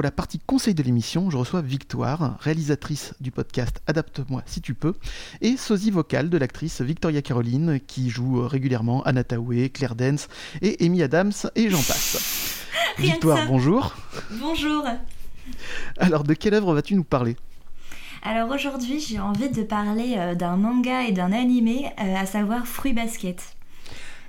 [0.00, 4.72] pour la partie conseil de l'émission, je reçois Victoire, réalisatrice du podcast Adapte-moi si tu
[4.72, 4.94] peux,
[5.42, 10.28] et sosie vocale de l'actrice Victoria Caroline, qui joue régulièrement Anna Tawé, Claire Dance
[10.62, 12.64] et Amy Adams, et j'en passe.
[12.98, 13.94] Victoire, bonjour.
[14.30, 14.86] Bonjour.
[15.98, 17.36] Alors, de quelle œuvre vas-tu nous parler?
[18.22, 22.66] Alors aujourd'hui, j'ai envie de parler euh, d'un manga et d'un animé, euh, à savoir
[22.66, 23.54] Fruit Basket.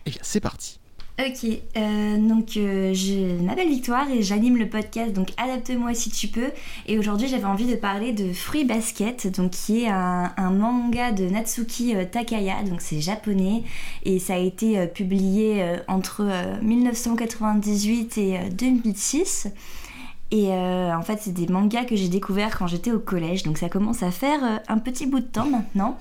[0.06, 0.81] Eh bien, c'est parti.
[1.24, 1.46] Ok,
[1.78, 6.50] euh, donc je m'appelle Victoire et j'anime le podcast donc Adapte-moi si tu peux.
[6.88, 11.26] Et aujourd'hui j'avais envie de parler de Fruit Basket, donc qui est un, manga de
[11.26, 13.64] Natsuki Takaya, donc c'est japonais
[14.04, 16.28] et ça a été publié entre
[16.64, 19.50] 1998 et 2006.
[20.32, 23.58] Et euh, en fait, c'est des mangas que j'ai découverts quand j'étais au collège, donc
[23.58, 25.98] ça commence à faire euh, un petit bout de temps maintenant.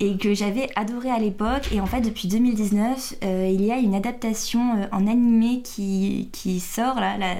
[0.00, 1.68] Et que j'avais adoré à l'époque.
[1.72, 6.58] Et en fait, depuis 2019, euh, il y a une adaptation en animé qui, qui
[6.58, 7.36] sort, là, la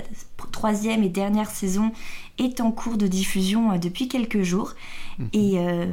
[0.53, 1.91] troisième et dernière saison
[2.39, 4.75] est en cours de diffusion depuis quelques jours.
[5.19, 5.29] Mhm.
[5.35, 5.87] Euh,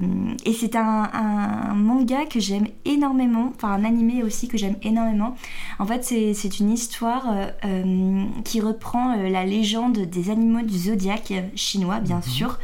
[0.46, 5.36] et, c'est un, manga que j'aime énormément, enfin un animé aussi que j'aime énormément.
[5.80, 11.34] En fait, c'est une histoire euh, euh, qui reprend la légende des animaux du zodiaque
[11.56, 12.24] chinois, bien mhm.
[12.24, 12.60] sûr.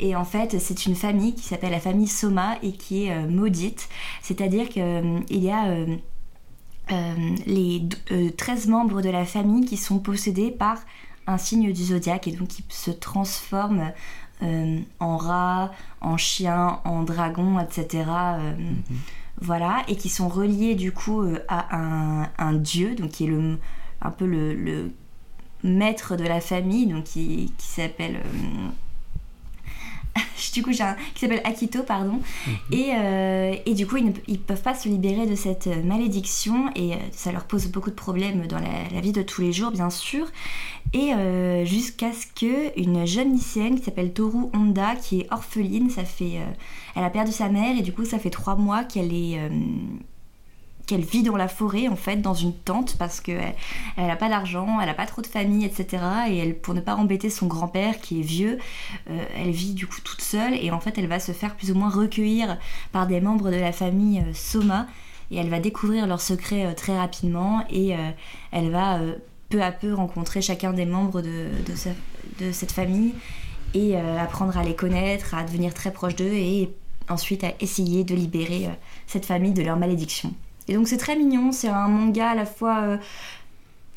[0.00, 3.88] Et en fait, c'est une famille qui s'appelle la famille Soma et qui est maudite.
[4.22, 5.86] C'est-à-dire qu'il y a
[7.46, 7.82] les
[8.36, 10.78] 13 membres de la famille qui sont possédés par
[11.28, 13.92] un signe du zodiaque et donc qui se transforment
[14.42, 18.04] euh, en rat, en chien, en dragon, etc.
[18.08, 18.82] Euh, mhm.
[19.40, 23.58] Voilà, et qui sont reliés du coup euh, à un, dieu, donc qui est le,
[24.00, 24.90] un peu le,
[25.64, 28.20] maître de la famille, donc qui, qui s'appelle
[30.54, 32.54] du coup j'ai un qui s'appelle Akito pardon mhm.
[32.72, 36.70] et, euh, et, du coup ils ne ils peuvent pas se libérer de cette malédiction
[36.74, 39.70] et euh, ça leur pose beaucoup de problèmes dans la, vie de tous les jours
[39.70, 40.26] bien sûr
[40.92, 45.90] et euh, jusqu'à ce que une jeune lycéenne qui s'appelle Toru Honda qui est orpheline
[45.90, 46.38] ça fait
[46.96, 49.38] elle a perdu sa mère et du coup ça fait trois mois qu'elle est
[50.88, 53.54] qu'elle vit dans la forêt en fait dans une tente parce qu'elle
[53.98, 56.02] n'a pas d'argent, elle n'a pas trop de famille, etc.
[56.30, 58.58] Et elle, pour ne pas embêter son grand-père qui est vieux,
[59.10, 61.70] euh, elle vit du coup toute seule et en fait elle va se faire plus
[61.70, 62.56] ou moins recueillir
[62.90, 64.86] par des membres de la famille euh, Soma
[65.30, 67.94] et elle va découvrir leurs secrets euh, très rapidement et
[68.50, 68.98] elle va
[69.50, 71.48] peu à peu rencontrer chacun des membres de,
[72.40, 73.12] de cette famille
[73.74, 76.70] et apprendre à les connaître, à devenir très proche d'eux et
[77.10, 78.68] ensuite à essayer de libérer
[79.06, 80.32] cette famille de leur malédiction.
[80.68, 82.98] Et donc c'est très mignon, c'est un manga à la fois euh,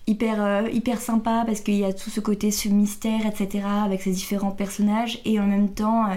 [0.07, 3.65] hyper, euh, hyper sympa parce qu'il y a tout ce côté, ce mystère, etc.
[3.83, 6.15] avec ses différents personnages et en même temps euh,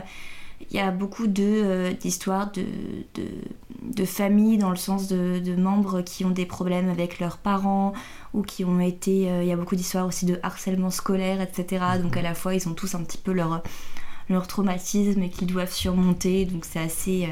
[0.71, 2.65] il y a beaucoup d'histoires de,
[3.15, 3.25] de,
[3.83, 7.93] de, famille dans le sens de, de, membres qui ont des problèmes avec leurs parents
[8.33, 9.29] ou qui ont été...
[9.43, 11.85] il y a beaucoup d'histoires aussi de harcèlement scolaire, etc.
[12.03, 13.63] Donc à la fois ils ont tous un petit peu leur,
[14.31, 16.47] leur traumatisme qu'ils doivent surmonter.
[16.47, 17.29] Donc c'est assez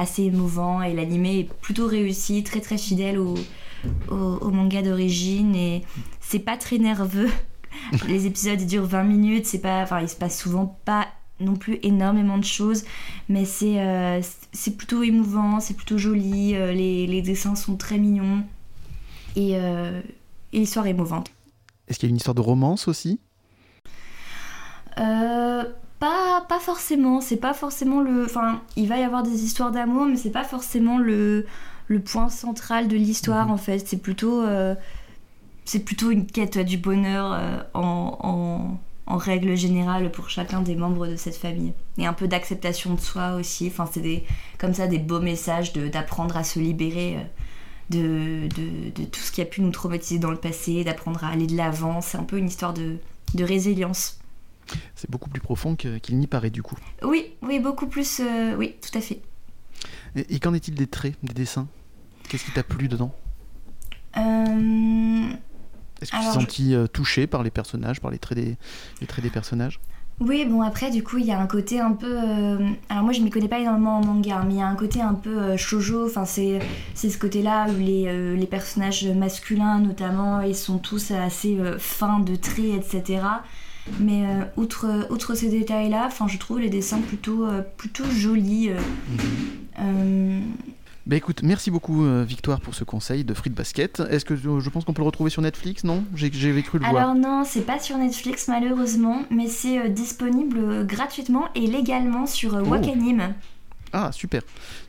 [0.00, 3.34] assez émouvant et l'animé est plutôt réussi, très très fidèle au,
[4.10, 5.82] au, manga d'origine et
[6.20, 7.30] c'est pas très nerveux.
[8.08, 11.06] Les épisodes durent 20 minutes, c'est pas, enfin il se passe souvent pas
[11.38, 12.84] non plus énormément de choses,
[13.28, 14.20] mais c'est euh,
[14.52, 18.42] c'est plutôt émouvant, c'est plutôt joli, euh, les, les, dessins sont très mignons
[19.36, 20.00] et, euh,
[20.52, 21.30] et l'histoire est émouvante.
[21.88, 23.20] Est-ce qu'il y a une histoire de romance aussi?
[24.98, 25.64] Euh,
[26.00, 28.24] pas, pas forcément, c'est pas forcément le.
[28.24, 31.46] Enfin, il va y avoir des histoires d'amour, mais c'est pas forcément le,
[31.86, 33.52] le point central de l'histoire mhm.
[33.52, 33.86] en fait.
[33.86, 34.74] C'est plutôt, euh,
[35.64, 40.74] c'est plutôt une quête du bonheur euh, en, en, en, règle générale pour chacun des
[40.74, 41.74] membres de cette famille.
[41.98, 43.68] Et un peu d'acceptation de soi aussi.
[43.68, 44.24] Enfin, c'est des,
[44.58, 47.16] comme ça des beaux messages d'apprendre à se libérer.
[47.16, 47.24] Euh,
[47.90, 51.30] de, de, de, tout ce qui a pu nous traumatiser dans le passé, d'apprendre à
[51.30, 52.00] aller de l'avant.
[52.00, 52.98] C'est un peu une histoire de,
[53.34, 54.19] de résilience.
[54.94, 56.76] C'est beaucoup plus profond qu'il n'y paraît du coup.
[57.02, 59.20] Oui, oui, beaucoup plus, euh, oui, tout à fait.
[60.14, 61.68] Et, qu'en est-il des traits, des dessins?
[62.28, 63.14] Qu'est-ce qui t'a plu dedans?
[64.16, 65.28] Euh,
[66.00, 68.56] Est-ce que tu t'es senti euh, touché par les personnages, par les traits des,
[69.00, 69.80] les traits des personnages?
[70.18, 72.18] Oui, bon après du coup il y a un côté un peu...
[72.90, 75.00] alors moi je m'y connais pas énormément en manga, mais il y a un côté
[75.00, 76.58] un peu shoujo, enfin c'est,
[76.92, 82.36] c'est ce côté-là où les, les, personnages masculins notamment, ils sont tous assez fins de
[82.36, 83.22] traits, etc.
[83.98, 88.70] Mais euh, outre, outre ces détails-là, je trouve les dessins plutôt, euh, plutôt jolis.
[89.78, 90.40] Euh,
[91.06, 94.00] bah écoute, merci beaucoup Victoire pour ce conseil de Free Basket.
[94.10, 96.04] Est-ce que je pense qu'on peut le retrouver sur Netflix Non?
[96.14, 97.02] J'ai cru le voir.
[97.02, 102.76] Alors non, c'est pas sur Netflix malheureusement, mais c'est disponible gratuitement et légalement sur oh.
[103.92, 104.42] Ah, super.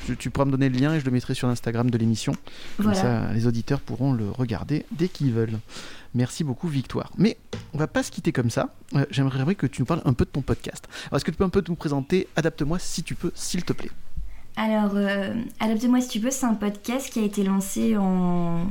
[0.05, 2.33] Tu, tu, pourras me donner le lien et je le mettrai sur l'Instagram de l'émission.
[2.77, 5.59] Comme ça, les auditeurs pourront le regarder dès qu'ils veulent.
[6.13, 7.11] Merci beaucoup, Victoire.
[7.17, 7.37] Mais
[7.73, 8.73] on va pas se quitter comme ça.
[8.95, 10.87] Euh, j'aimerais que tu nous parles un peu de ton podcast.
[11.13, 13.91] Est-ce que tu peux un peu nous présenter Adapte-moi si tu peux, s'il te plaît?
[14.57, 18.65] Alors, euh, Adapte-moi si tu peux, c'est un podcast qui a été lancé en,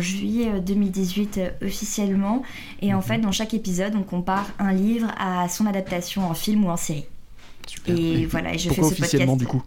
[0.00, 2.42] juillet 2018 euh, officiellement.
[2.80, 3.02] Et en mhm.
[3.02, 6.78] fait, dans chaque épisode, on compare un livre à son adaptation en film ou en
[6.78, 7.04] série.
[7.86, 9.62] Et, voilà, je fais ce officiellement du coup?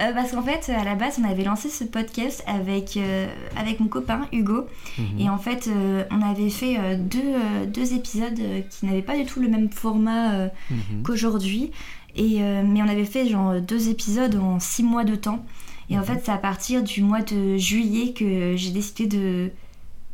[0.00, 3.26] Euh, parce qu'en fait, à la base, on avait lancé ce podcast avec, euh,
[3.56, 4.66] avec mon copain Hugo.
[4.98, 5.20] Mhm.
[5.20, 8.38] Et en fait, euh, on avait fait deux, deux, épisodes
[8.70, 11.02] qui n'avaient pas du tout le même format mhm.
[11.04, 11.70] qu'aujourd'hui.
[12.14, 15.44] Et, mais on avait fait genre deux épisodes en six mois de temps.
[15.88, 16.06] Et en mhm.
[16.06, 19.50] fait, c'est à partir du mois de juillet que j'ai décidé de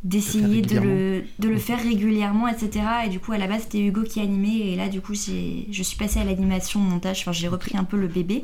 [0.03, 2.85] d'essayer de le, de le faire régulièrement, etc.
[3.05, 4.71] Et du coup, à la base, c'était Hugo qui animait.
[4.71, 7.21] Et là, du coup, je suis passée à l'animation, montage.
[7.21, 8.43] Enfin, j'ai repris un peu le bébé.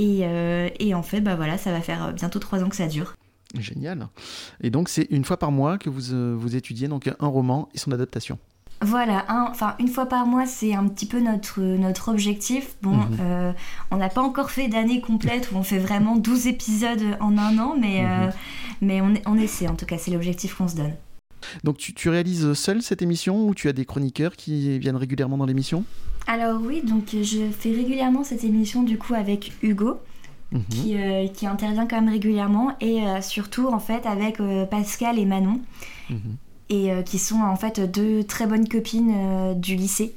[0.00, 3.14] Euh, et, en fait, bah voilà, ça va faire bientôt trois ans que ça dure.
[3.58, 4.08] Génial.
[4.62, 7.68] Et donc, c'est une fois par mois que vous, euh, vous étudiez donc un roman
[7.74, 8.38] et son adaptation.
[8.84, 12.76] Voilà, enfin une fois par mois, c'est un petit peu notre, notre objectif.
[12.82, 13.18] Bon, mhm.
[13.20, 13.52] euh,
[13.90, 17.58] on n'a pas encore fait d'année complète où on fait vraiment 12 épisodes en un
[17.58, 18.32] an, mais, mhm.
[18.82, 20.92] mais on, on essaie en tout cas, c'est l'objectif qu'on se donne.
[21.62, 25.36] Donc tu, tu, réalises seul cette émission ou tu as des chroniqueurs qui viennent régulièrement
[25.36, 25.84] dans l'émission?
[26.26, 29.98] Alors oui, donc je fais régulièrement cette émission du coup avec Hugo.
[30.54, 30.62] Mhm.
[30.86, 35.24] Euh, qui, intervient quand même régulièrement et euh, surtout en fait avec euh, Pascal et
[35.24, 35.60] Manon
[36.70, 36.76] mhm.
[36.76, 40.14] et qui sont en fait deux très bonnes copines du lycée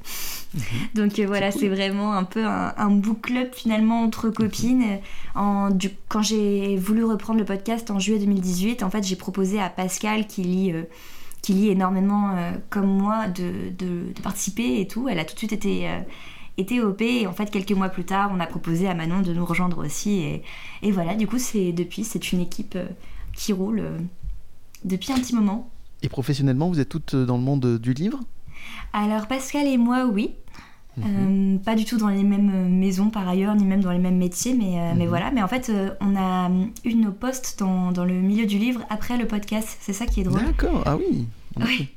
[0.54, 0.62] mhm.
[0.96, 5.00] donc voilà c'est vraiment un peu un, book club finalement entre copines
[5.36, 9.60] en, du, quand j'ai voulu reprendre le podcast en juillet 2018 en fait j'ai proposé
[9.60, 10.74] à Pascal qui lit
[11.42, 15.08] qui lit énormément euh, comme moi de, de, participer et tout.
[15.08, 16.00] Elle a tout de suite été, euh,
[16.58, 19.34] été OP et en fait quelques mois plus tard on a proposé à Manon de
[19.34, 20.44] nous rejoindre aussi et,
[20.82, 22.88] et voilà du coup c'est depuis c'est une équipe euh,
[23.34, 23.82] qui roule
[24.84, 25.70] depuis un petit moment.
[26.02, 28.20] Et professionnellement vous êtes toutes dans le monde du livre?
[28.94, 30.32] Alors Pascal et moi oui.
[30.98, 31.60] Mhm.
[31.64, 34.56] pas du tout dans les mêmes maisons par ailleurs, ni même dans les mêmes métiers,
[34.56, 35.10] mais, mais mhm.
[35.10, 35.30] voilà.
[35.30, 35.72] Mais en fait,
[36.02, 36.50] on a
[36.86, 39.78] eu nos postes dans, dans, le milieu du livre après le podcast.
[39.80, 40.44] C'est ça qui est drôle.
[40.44, 41.28] D'accord, ah oui.
[41.60, 41.90] Oui.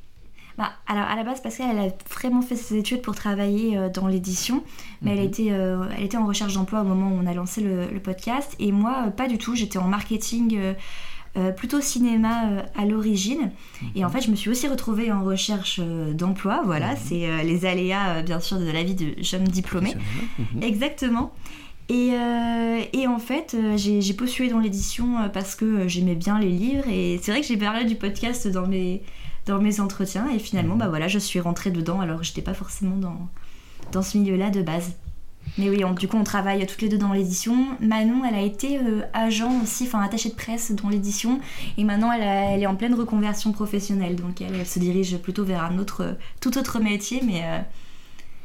[0.60, 3.88] Bah, alors à la base, parce qu'elle a vraiment fait ses études pour travailler euh,
[3.88, 4.62] dans l'édition,
[5.00, 5.24] mais elle, mhm.
[5.24, 8.56] était, euh, elle était en recherche d'emploi au moment où on a lancé le, podcast.
[8.58, 9.54] Et moi, euh, pas du tout.
[9.54, 10.74] J'étais en marketing,
[11.56, 13.50] plutôt cinéma à l'origine.
[13.94, 14.14] Et en mhm.
[14.14, 16.62] fait, je me suis aussi retrouvée en recherche d'emploi.
[16.64, 16.98] Voilà, mhm.
[17.02, 19.94] c'est les aléas, bien sûr, de la vie de jeune diplômée.
[20.60, 21.32] Exactement.
[21.88, 22.12] Et,
[22.92, 26.88] et, en fait, j'ai postulé dans l'édition parce que j'aimais bien les livres.
[26.88, 29.02] Et c'est vrai que j'ai parlé du podcast dans mes
[29.46, 32.54] dans mes entretiens et finalement bah voilà je suis rentrée dedans alors que j'étais pas
[32.54, 33.28] forcément dans,
[33.92, 34.94] dans ce milieu là de base
[35.58, 37.76] mais oui du coup on travaille toutes les deux dans l'édition.
[37.80, 41.40] Manon elle a été euh, agent aussi enfin attachée de presse dans l'édition.
[41.76, 44.16] Et maintenant elle, elle, est en pleine reconversion professionnelle.
[44.16, 47.58] Donc elle, se dirige plutôt vers un autre tout autre métier mais euh,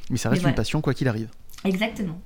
[0.09, 1.29] mais ça reste une passion quoi qu'il arrive.
[1.63, 2.19] Exactement.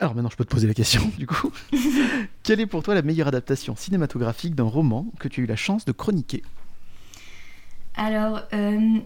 [0.00, 1.52] Alors maintenant, je peux te poser la question, du coup.
[2.42, 5.56] Quelle est pour toi la meilleure adaptation cinématographique d'un roman que tu as eu la
[5.56, 6.42] chance de chroniquer?
[7.98, 9.00] Alors, euh,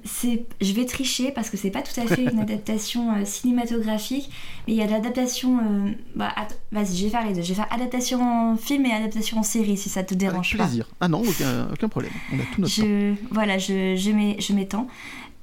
[0.60, 4.30] je vais tricher parce que c'est pas tout à fait une adaptation euh, cinématographique,
[4.66, 5.58] mais il y a de l'adaptation.
[5.58, 6.34] Euh, bah,
[6.70, 7.40] vas-y, je vais faire les deux.
[7.40, 8.22] Je vais faire adaptation
[8.52, 10.88] en film et adaptation en série si ça te dérange Avec plaisir.
[11.00, 12.12] Ah non, aucun, problème.
[12.32, 14.86] On a tout notre je, Voilà, je, je m'étends.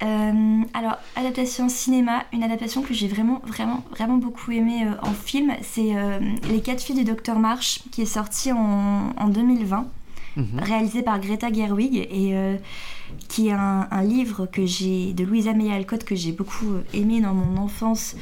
[0.00, 5.92] alors, adaptation cinéma, une adaptation que j'ai vraiment, vraiment, vraiment beaucoup aimée en film, c'est
[6.48, 9.88] Les quatre filles du Docteur March qui est sorti en, en 2020,
[10.36, 10.60] mhm.
[10.60, 11.96] réalisé par Greta Gerwig.
[11.96, 12.34] Et
[13.28, 17.20] qui est un, livre que j'ai de Louisa May Alcott que j'ai beaucoup euh, aimé
[17.20, 18.16] dans mon enfance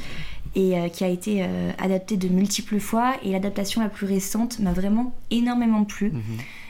[0.55, 3.15] et euh, qui a été euh, adapté de multiples fois.
[3.23, 6.11] Et l'adaptation la plus récente m'a vraiment énormément plu.
[6.11, 6.21] Mhm.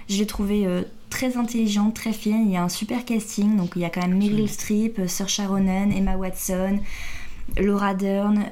[0.10, 0.67] Je l'ai trouvé
[1.12, 2.48] très intelligente, très fine.
[2.48, 3.58] Il y a un super casting.
[3.58, 6.79] Donc il y a quand même Meryl Streep, Saoirse Ronan, Emma Watson,
[7.58, 8.46] Laura Dern.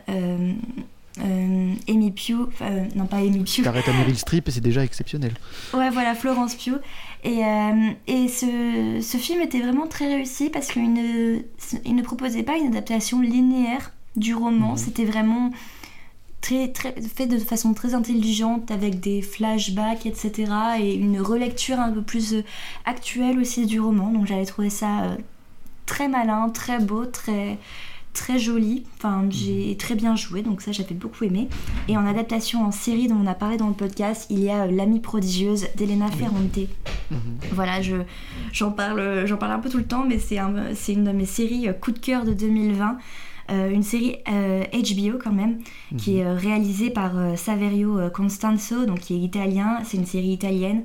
[1.19, 2.50] Amy Pugh,
[2.95, 3.63] non pas Amy Pugh.
[3.63, 5.33] T'arrêtes à Meryl Streep et c'est déjà exceptionnel.
[5.74, 6.79] Ouais, voilà, Florence Pugh.
[7.24, 11.39] Et, euh, et ce, ce, film était vraiment très réussi parce qu'il ne,
[11.83, 14.77] il ne proposait pas une adaptation linéaire du roman.
[14.77, 15.51] C'était vraiment
[16.41, 20.51] très, très, fait de façon très intelligente avec des flashbacks, etc.
[20.79, 22.43] Et une relecture un peu plus euh,
[22.86, 24.12] actuelle aussi du roman.
[24.12, 25.17] Donc j'avais trouvé ça euh,
[25.86, 27.57] très malin, très beau, très
[28.17, 28.83] très joli.
[28.97, 29.77] Enfin, j'ai mhm.
[29.77, 31.47] très bien joué, donc ça j'avais beaucoup aimé.
[31.88, 34.63] Et en adaptation en série dont on a parlé dans le podcast, il y a
[34.63, 36.57] euh, L'amie prodigieuse d'Elena Ferrante.
[37.12, 37.19] Mhm.
[37.53, 37.97] Voilà, je,
[38.51, 41.12] j'en, parle, j'en parle un peu tout le temps, mais c'est, un, c'est une de
[41.12, 42.97] mes séries euh, coup de cœur de 2020.
[43.50, 45.59] une série HBO quand même,
[45.97, 46.19] qui Mhm.
[46.19, 49.79] est réalisée par Saverio Constanzo, donc qui est italien.
[49.86, 50.83] C'est une série italienne.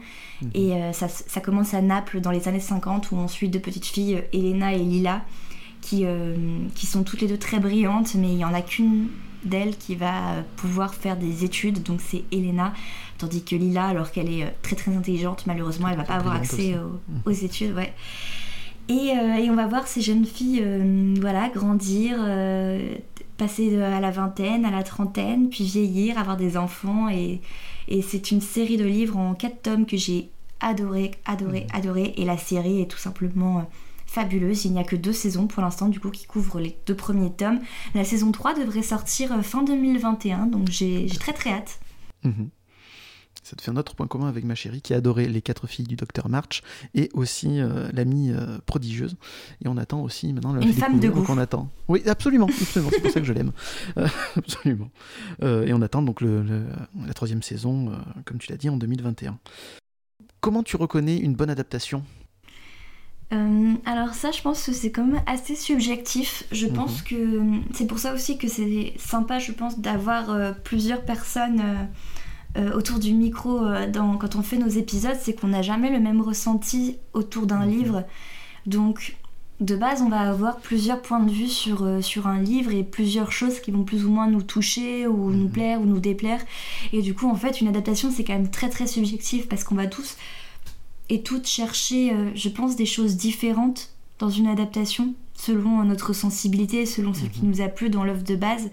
[0.55, 3.87] Et ça, ça, commence à Naples dans les années 50 où on suit deux petites
[3.87, 5.23] filles, Elena et Lila,
[5.83, 6.07] qui,
[6.75, 9.09] qui sont toutes les deux très brillantes, mais il n'y en a qu'une
[9.45, 12.73] d'elles qui va pouvoir faire des études, donc c'est Elena,
[13.19, 16.77] tandis que Lila, alors qu'elle est très très intelligente, malheureusement, elle va pas avoir accès
[16.77, 17.93] aux, aux, études, ouais.
[18.89, 22.95] Et, euh, et, on va voir ces jeunes filles, euh, voilà, grandir, euh,
[23.37, 27.41] passer à la vingtaine, à la trentaine, puis vieillir, avoir des enfants, et,
[27.89, 31.77] et c'est une série de livres en quatre tomes que j'ai adoré, adoré, mmh.
[31.77, 33.69] adoré, et la série est tout simplement
[34.13, 34.65] fabuleuse.
[34.65, 37.33] Il n'y a que deux saisons pour l'instant, du coup, qui couvrent les deux premiers
[37.33, 37.61] tomes.
[37.95, 41.81] La saison 3 devrait sortir fin 2021, donc j'ai très très hâte.
[42.25, 42.45] Mmh.
[43.43, 45.67] Ça te fait un autre point commun avec ma chérie qui a adoré Les quatre
[45.67, 46.63] filles du docteur March
[46.95, 49.17] et aussi euh, L'amie euh, prodigieuse.
[49.65, 51.25] Et on attend aussi maintenant le Une femme de goût.
[51.29, 51.69] on attend.
[51.89, 52.91] Oui, absolument, absolument.
[52.93, 53.53] c'est pour ça que je l'aime.
[53.99, 54.91] Euh, absolument.
[55.43, 56.67] et on attend donc le, le,
[57.05, 59.39] la troisième saison, euh, comme tu l'as dit, en 2021.
[60.41, 62.05] Comment tu reconnais une bonne adaptation?
[63.33, 66.45] Euh, alors ça, je pense que c'est quand même assez subjectif.
[66.53, 66.73] Je Mhm.
[66.75, 67.41] pense que
[67.75, 71.85] c'est pour ça aussi que c'est sympa, je pense, d'avoir euh, plusieurs personnes euh,
[72.59, 75.17] euh, autour du micro euh, dans, quand on fait nos épisodes.
[75.21, 78.05] C'est qu'on n'a jamais le même ressenti autour d'un livre.
[78.67, 79.17] Donc,
[79.61, 82.83] de base, on va avoir plusieurs points de vue sur, euh, sur un livre et
[82.83, 85.51] plusieurs choses qui vont plus ou moins nous toucher ou nous Mhm.
[85.53, 86.41] plaire ou nous déplaire.
[86.93, 89.77] Et du coup, en fait, une adaptation, c'est quand même très très subjectif parce qu'on
[89.77, 90.17] va tous
[91.09, 96.87] et toutes chercher, euh, je pense, des choses différentes dans une adaptation, selon notre sensibilité,
[96.87, 98.71] selon ce qui nous a plu dans l'œuvre de base.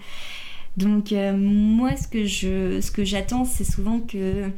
[0.77, 4.49] Donc euh, moi, ce que je, ce que j'attends, c'est souvent que,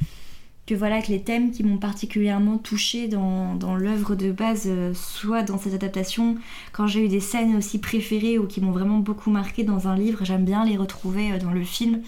[0.67, 4.93] que voilà, que les thèmes qui m'ont particulièrement touché dans, dans l'œuvre de base euh,
[4.93, 6.37] soient dans cette adaptation.
[6.73, 9.95] Quand j'ai eu des scènes aussi préférées ou qui m'ont vraiment beaucoup marqué dans un
[9.95, 12.01] livre, j'aime bien les retrouver euh, dans le film.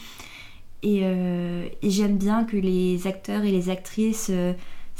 [0.84, 4.30] Et, euh, et j'aime bien que les acteurs et les actrices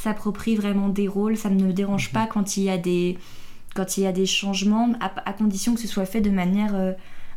[0.04, 1.38] s'approprient vraiment des rôles.
[1.38, 3.18] Ça ne me dérange pas quand il y a des,
[3.76, 6.76] quand il y a des changements, à, à condition que ce soit fait de manière
[6.76, 6.94] euh,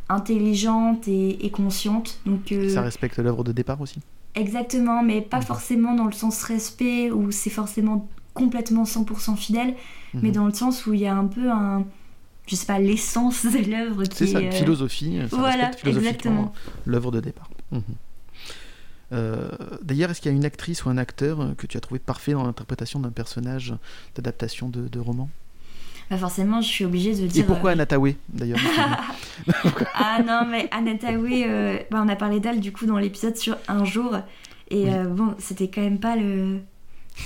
[0.09, 2.19] intelligente et, et, consciente.
[2.25, 3.99] Donc, euh, Ça respecte l'œuvre de départ aussi?
[4.35, 9.73] Exactement, mais pas forcément dans le sens respect où c'est forcément complètement 100% fidèle,
[10.13, 10.19] Mhm.
[10.23, 11.85] mais dans le sens où il y a un peu un.
[12.47, 15.19] Je sais pas, l'essence de l'œuvre qui C'est ça, est, euh, philosophie.
[15.29, 16.53] Ça voilà, exactement.
[16.85, 17.49] l'œuvre de départ.
[17.71, 17.81] Mhm.
[19.13, 19.49] Euh,
[19.81, 21.99] D'ailleurs, est-ce qu'il y a une actrice ou un acteur euh, que tu as trouvé
[21.99, 23.73] parfait dans l'interprétation d'un personnage
[24.15, 25.29] d'adaptation de, de roman?
[26.09, 27.45] Bah forcément, je suis obligée de Et dire.
[27.45, 28.59] pourquoi euh, Anna Tawai, d'ailleurs
[29.93, 33.57] Ah non, mais Anatawe, euh, bah, on a parlé d'elle du coup dans l'épisode sur
[33.67, 34.15] un jour.
[34.69, 34.89] Et Oui.
[34.89, 36.59] euh, bon, c'était quand même pas le.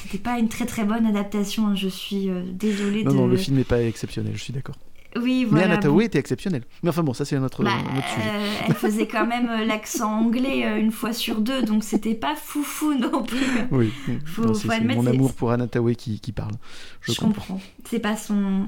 [0.04, 3.16] C'était pas une très très bonne adaptation, hein, je suis euh, désolée Non, de.
[3.18, 4.76] non, le film n'est pas exceptionnel, je suis d'accord.
[5.18, 5.66] Oui, Mais voilà.
[5.66, 5.82] Anna bon.
[5.82, 6.64] Tawai était exceptionnelle.
[6.84, 7.72] Mais enfin bon, ça c'est un autre, Bah,
[8.16, 8.28] sujet.
[8.30, 12.16] euh, elle faisait quand même euh, l'accent anglais euh, une fois sur deux, donc c'était
[12.16, 13.38] pas foufou non plus.
[13.72, 13.92] Oui,
[14.26, 16.54] faut- Non, faut c'est c'est admettre, mon amour pour Anna qui, qui parle.
[17.02, 17.42] Je, Je, comprends.
[17.56, 17.62] comprends.
[17.90, 18.68] C'est pas son,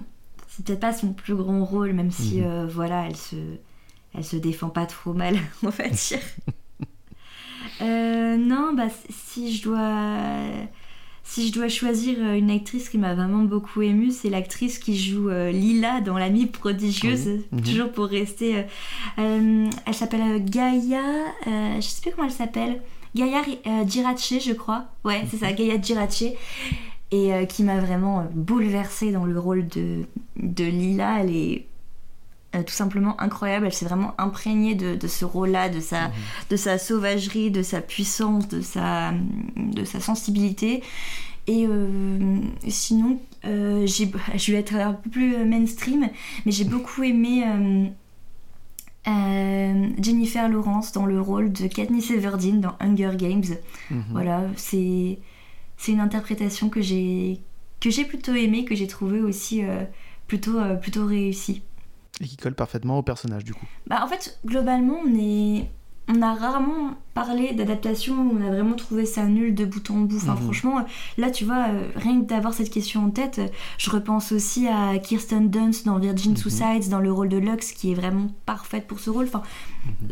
[0.49, 2.45] c'est peut-être pas son plus grand rôle, même si Mhm.
[2.47, 3.35] euh, voilà, elle se,
[4.13, 6.19] elle se défend pas trop mal, on va dire.
[7.81, 9.79] Euh, non, bah si je dois,
[11.23, 14.97] si je dois choisir euh, une actrice qui m'a vraiment beaucoup émue, c'est l'actrice qui
[14.97, 17.27] joue euh, Lila dans L'amie prodigieuse.
[17.27, 17.45] Oui.
[17.51, 17.61] Mhm.
[17.61, 18.57] Toujours pour rester.
[18.57, 18.61] euh,
[19.19, 21.01] euh, elle s'appelle euh, Gaïa,
[21.47, 22.81] euh, je sais plus comment elle s'appelle.
[23.15, 24.85] Gaïa euh, Girace, je crois.
[25.05, 26.23] Ouais, c'est ça, Gaïa Girace
[27.11, 30.01] et euh, qui m'a vraiment euh, bouleversée dans le rôle de,
[30.37, 31.19] de Lila.
[31.21, 31.67] Elle est
[32.55, 33.65] euh, tout simplement incroyable.
[33.67, 36.11] Elle s'est vraiment imprégnée de, de ce rôle-là, de sa,
[36.49, 39.13] de sa sauvagerie, de sa puissance, de sa,
[39.57, 40.83] de sa sensibilité.
[41.47, 42.37] Et euh,
[42.69, 46.09] sinon, euh, j'ai- je vais être un peu plus mainstream,
[46.45, 47.43] mais j'ai beaucoup aimé
[50.01, 53.43] Jennifer Lawrence dans le rôle de Katniss Everdeen dans Hunger Games.
[53.91, 54.03] Mhm.
[54.11, 55.19] Voilà, c'est
[55.77, 57.39] c'est une interprétation que j'ai
[57.81, 59.61] que j'ai plutôt aimée, que j'ai trouvé aussi
[60.27, 61.61] plutôt plutôt réussie.
[62.21, 63.65] Et qui colle parfaitement au personnage du coup.
[63.87, 65.67] Bah en fait, globalement, on est
[66.09, 69.99] on a rarement parlé d'adaptation où on a vraiment trouvé ça nul de bout en
[70.01, 70.17] bout.
[70.17, 70.41] Enfin, Mhm.
[70.43, 70.85] franchement,
[71.17, 73.39] là, tu vois, euh, rien que d'avoir cette question en tête,
[73.77, 76.37] je repense aussi à Kirsten Dunst dans Virgin Mhm.
[76.37, 79.25] Suicides, dans le rôle de Lux, qui est vraiment parfaite pour ce rôle.
[79.27, 79.43] Enfin,
[79.85, 80.09] Mhm.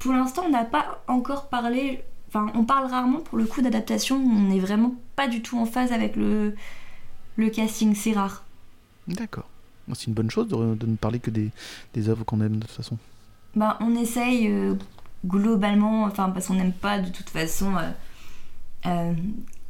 [0.00, 2.02] pour l'instant, on n'a pas encore parlé.
[2.28, 4.16] Enfin, on parle rarement pour le coup d'adaptation.
[4.16, 6.54] On n'est vraiment pas du tout en phase avec le
[7.36, 7.94] le casting.
[7.94, 8.44] C'est rare.
[9.08, 9.48] D'accord.
[9.94, 11.50] C'est une bonne chose de, de ne parler que des,
[11.94, 12.98] des œuvres qu'on aime de toute façon.
[13.54, 14.74] Ben, on essaye euh,
[15.26, 17.90] globalement, enfin parce qu'on n'aime pas de toute façon euh,
[18.86, 19.12] euh,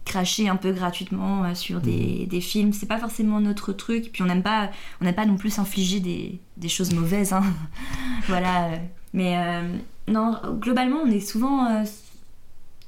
[0.04, 2.26] cracher un peu gratuitement sur des, Mhm.
[2.28, 2.72] des films.
[2.72, 4.06] C'est pas forcément notre truc.
[4.06, 4.70] Et puis on n'aime pas,
[5.00, 7.32] on n'aime pas non plus s'infliger des, des choses mauvaises.
[7.32, 7.42] hein.
[8.26, 8.70] voilà.
[9.12, 9.76] Mais euh,
[10.08, 11.84] non, globalement, on est souvent.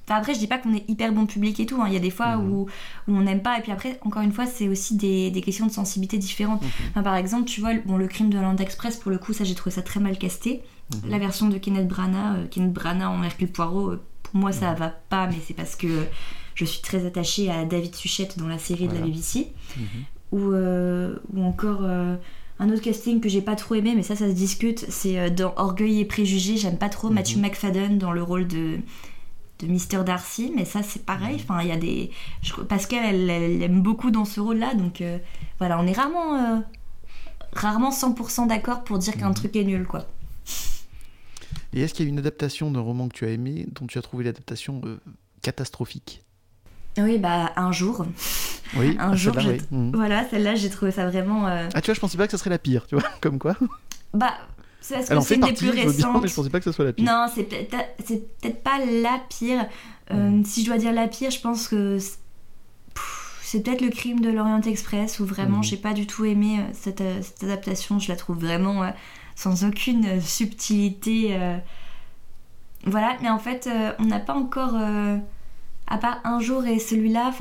[0.08, 1.80] Enfin, après, je dis pas qu'on est hyper bon public et tout.
[1.82, 1.84] hein.
[1.88, 2.50] Il y a des fois Mhm.
[2.52, 2.66] où, où
[3.14, 3.58] on n'aime pas.
[3.58, 6.62] Et puis après, encore une fois, c'est aussi des, des questions de sensibilité différentes.
[6.62, 6.68] Mhm.
[6.90, 9.44] Enfin, par exemple, tu vois, bon, le crime de l'Orient Express, pour le coup, ça,
[9.44, 10.62] j'ai trouvé ça très mal casté.
[11.04, 11.10] Mhm.
[11.10, 14.72] La version de Kenneth Branagh, euh, Kenneth Branagh en Hercule Poirot, euh, pour moi, ça
[14.74, 15.88] va pas, mais c'est parce que
[16.54, 19.48] je suis très attachée à David Suchet dans la série de la BBC.
[20.32, 21.82] Ou, euh, ou encore
[22.60, 25.54] un autre casting que j'ai pas trop aimé, mais ça, ça se discute, c'est dans
[25.56, 26.56] Orgueil et Préjugés.
[26.56, 27.08] J'aime pas trop.
[27.08, 28.78] Matthew McFadden dans le rôle de
[29.60, 30.04] de Mr.
[30.04, 31.36] Darcy, mais ça c'est pareil.
[31.36, 31.40] Mhm.
[31.42, 32.10] Enfin, il y a des.
[32.42, 35.18] je- Pascal, elle, elle aime beaucoup dans ce rôle-là, donc euh,
[35.58, 36.60] voilà, on est rarement, euh,
[37.52, 39.34] rarement 100% d'accord pour dire qu'un Mhm.
[39.34, 40.06] truc est nul, quoi.
[41.74, 43.98] Et est-ce qu'il y a une adaptation d'un roman que tu as aimé dont tu
[43.98, 44.98] as trouvé l'adaptation euh,
[45.42, 46.22] catastrophique?
[46.96, 48.06] Oui, bah un jour.
[48.76, 49.66] Oui, Un ah, jour, celle-là, je- oui.
[49.70, 49.92] Mhm.
[49.94, 51.46] Voilà, celle-là, j'ai trouvé ça vraiment.
[51.46, 53.54] Ah, tu vois, je pensais pas que ça serait la pire, tu vois, comme quoi.
[54.14, 54.34] Bah,
[54.80, 55.84] c'est parce Elle que c'est une des plus bien,
[56.20, 57.04] mais je pensais pas que ça soit la pire.
[57.04, 59.66] Non, c'est peut-être pas la pire.
[60.10, 60.44] Euh, Mhm.
[60.44, 64.60] Si je dois dire la pire, je pense que c'est- peut-être le crime de l'Orient
[64.62, 65.64] Express où vraiment Mhm.
[65.64, 67.98] j'ai pas du tout aimé euh, cette, euh, cette adaptation.
[67.98, 68.90] Je la trouve vraiment euh,
[69.36, 71.28] sans aucune subtilité.
[71.36, 71.56] euh.
[72.84, 73.68] Voilà, mais en fait,
[73.98, 74.74] on n'a pas encore.
[75.90, 77.32] à part un jour et celui-là,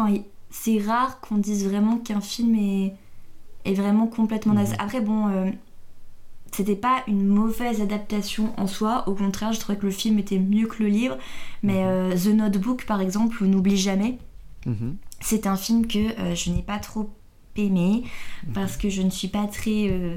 [0.49, 2.93] c'est rare qu'on dise vraiment qu'un film est,
[3.65, 4.71] est vraiment complètement naze.
[4.71, 4.77] Mhm.
[4.79, 5.53] Après, bon.
[6.51, 10.39] C'était pas une mauvaise adaptation en soi, au contraire, je trouvais que le film était
[10.39, 11.17] mieux que le livre.
[11.63, 11.87] Mais Mhm.
[11.87, 14.17] euh, The Notebook, par exemple, ou N'oublie jamais,
[14.65, 14.95] Mhm.
[15.19, 17.09] c'est un film que euh, je n'ai pas trop
[17.55, 18.03] aimé
[18.47, 18.53] Mhm.
[18.53, 20.15] parce que je ne suis pas très euh,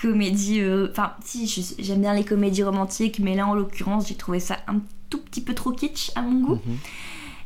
[0.00, 0.60] comédie.
[0.90, 4.80] Enfin, si, j'aime bien les comédies romantiques, mais là en l'occurrence, j'ai trouvé ça un
[5.10, 6.58] tout petit peu trop kitsch à mon goût.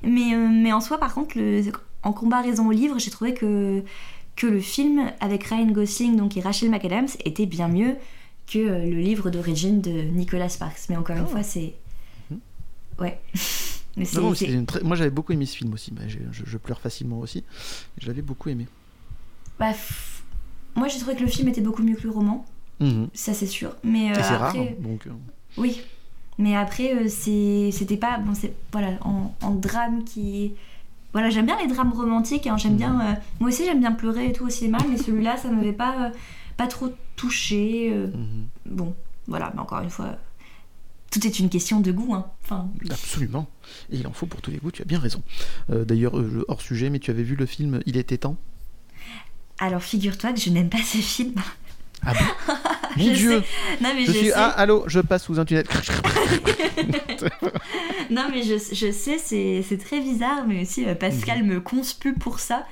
[0.02, 1.62] Mais, mais en soi, par contre, le-
[2.04, 3.82] en comparaison au livre, j'ai trouvé que,
[4.38, 7.97] que le film avec Ryan Gosling donc, et Rachel McAdams était bien mieux
[8.47, 10.88] que euh, le livre d'origine de Nicolas Sparks.
[10.88, 11.28] Mais encore une Oh.
[11.35, 11.75] fois, c'est.
[12.30, 12.38] Mhm.
[13.00, 13.18] Ouais.
[13.97, 14.16] mais c'est.
[14.16, 16.02] Non, non, mais c'est- c'est une très- Moi j'avais beaucoup aimé ce film aussi, bah,
[16.07, 17.42] je, je pleure facilement aussi.
[18.00, 18.66] Je l'avais beaucoup aimé.
[19.59, 19.73] bah,
[20.76, 22.45] Moi, j'ai trouvé que le film était beaucoup mieux que le roman,
[22.78, 23.09] Mhm.
[23.12, 23.75] ça c'est sûr.
[23.83, 25.07] Mais euh, rare, après, donc.
[25.09, 25.11] euh,
[25.57, 25.80] oui.
[26.40, 28.18] Mais après, euh, c'est- c'était pas.
[28.18, 28.55] Bon, c'est.
[28.70, 30.53] Voilà, en, en drame qui.
[31.12, 33.01] Voilà, j'aime bien les drames romantiques, hein, j'aime bien.
[33.01, 36.07] euh, moi aussi, j'aime bien pleurer et tout au cinéma, mais celui-là, ça m'avait pas,
[36.07, 36.11] euh,
[36.57, 37.90] pas trop touché.
[37.92, 38.49] euh, mhm.
[38.66, 38.94] bon,
[39.27, 40.16] voilà, mais encore une fois,
[41.11, 42.14] tout est une question de goût.
[42.14, 42.27] Hein.
[42.44, 43.49] Enfin, Absolument.
[43.90, 45.23] Et il en faut pour tous les goûts, tu as bien raison.
[45.71, 46.12] D'ailleurs,
[46.49, 48.37] hors sujet, mais tu avais vu le film Il était temps?
[49.59, 51.35] Alors, figure-toi que je n'aime pas ce film.
[52.03, 52.55] Ah bon?
[52.96, 53.42] Mon Dieu
[53.81, 54.27] non, mais Je je, suis.
[54.29, 54.33] sais.
[54.37, 55.64] Ah, allô, je passe sous un tunnel.
[58.11, 61.48] Non, mais je, je sais, c'est très bizarre, mais aussi euh, Pascal Mhm.
[61.55, 62.66] me conspue pour ça.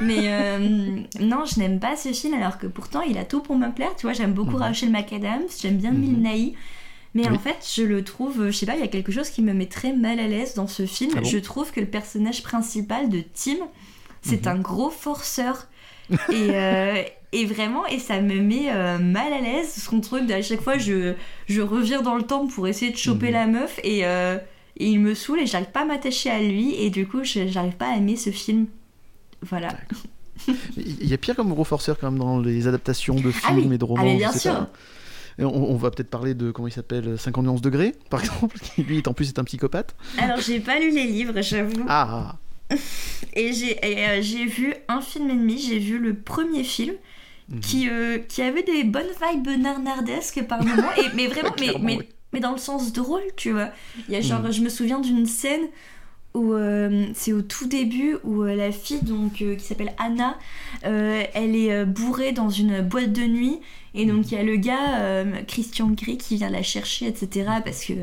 [0.00, 0.58] mais euh,
[1.20, 3.96] non, je n'aime pas ce film, alors que pourtant il a tout pour me plaire.
[3.96, 4.62] Tu vois, j'aime beaucoup Mhm.
[4.62, 5.98] Rachel McAdams, j'aime bien Mhm.
[6.00, 6.54] Milnaï.
[7.14, 7.34] Mais Oui.
[7.34, 9.54] en fait, je le trouve, je sais pas, il y a quelque chose qui me
[9.54, 11.10] met très mal à l'aise dans ce film.
[11.16, 13.56] Ah bon je trouve que le personnage principal de Tim,
[14.22, 14.52] c'est Mhm.
[14.52, 15.66] un gros forceur.
[16.30, 19.72] et, euh, et vraiment, et ça me met euh, mal à l'aise.
[19.74, 21.14] Son truc, à chaque fois, je,
[21.46, 23.32] je reviens dans le temps pour essayer de choper Mhm.
[23.32, 24.38] la meuf et, euh,
[24.78, 26.74] et il me saoule et j'arrive pas à m'attacher à lui.
[26.74, 28.66] Et du coup, j'arrive pas à aimer ce film.
[29.42, 29.68] Voilà.
[30.76, 33.68] Il y a pire comme gros forceur quand même dans les adaptations de Ah films
[33.68, 33.74] oui.
[33.74, 34.02] et de romans.
[34.02, 34.52] Ah, mais je bien sûr.
[34.54, 34.70] pas.
[35.38, 39.02] On, on va peut-être parler de comment il s'appelle 51 degrés, par exemple, qui lui
[39.06, 39.94] en plus est un psychopathe.
[40.18, 41.84] Alors, j'ai pas lu les livres, j'avoue.
[41.88, 42.36] Ah,
[43.34, 45.58] Et j'ai euh, j'ai vu un film et demi.
[45.58, 46.94] J'ai vu le premier film.
[47.48, 47.60] Mhm.
[47.60, 51.84] qui, euh, qui avait des bonnes vibes narnardesques par moment, et, mais vraiment, mais, Clairement,
[51.84, 52.08] mais, oui.
[52.32, 53.70] mais dans le sens drôle, tu vois.
[54.08, 54.50] Il y a genre, Mhm.
[54.50, 55.68] je me souviens d'une scène
[56.36, 60.38] où euh, c'est au tout début où euh, la fille donc euh, qui s'appelle Anna,
[60.82, 63.58] elle est bourrée dans une boîte de nuit.
[63.94, 67.82] Et donc il y a le gars Christian Grey qui vient la chercher etc parce
[67.86, 67.94] que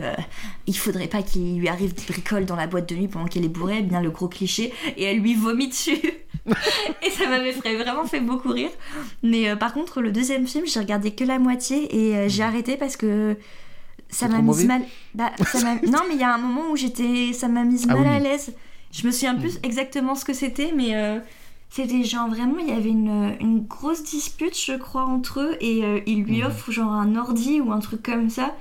[0.65, 3.46] il faudrait pas qu'il lui arrive des bricoles dans la boîte de nuit pendant qu'elle
[3.46, 6.00] est bourrée, bien le gros cliché et elle lui vomit dessus.
[7.06, 8.72] Et ça m'avait vraiment fait beaucoup rire.
[9.22, 12.98] Mais par contre le deuxième film j'ai regardé que la moitié et j'ai arrêté parce
[12.98, 13.38] que
[14.13, 14.82] ça C'est m'a mauvais mal.
[15.13, 17.95] Bah, ça non, mais il y a un moment où j'étais, ça m'a mise Ah
[17.95, 18.13] mal oui.
[18.13, 18.54] à l'aise.
[18.91, 21.19] Je me souviens plus exactement ce que c'était, mais euh,
[21.69, 25.84] c'était genre vraiment, il y avait une, une grosse dispute, je crois, entre eux, et
[25.84, 26.47] euh, il lui Mhm.
[26.47, 28.56] offre genre un ordi ou un truc comme ça.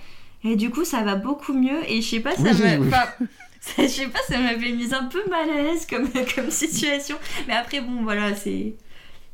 [0.44, 1.78] Et du coup, ça va beaucoup mieux.
[1.86, 2.76] Et je sais pas, ça Oui, m'a.
[2.78, 2.88] oui.
[2.88, 3.04] enfin,
[3.60, 7.16] ça- Je sais pas, ça m'avait mise un peu mal à l'aise comme, comme situation.
[7.46, 8.74] Mais après, bon, voilà, c'est.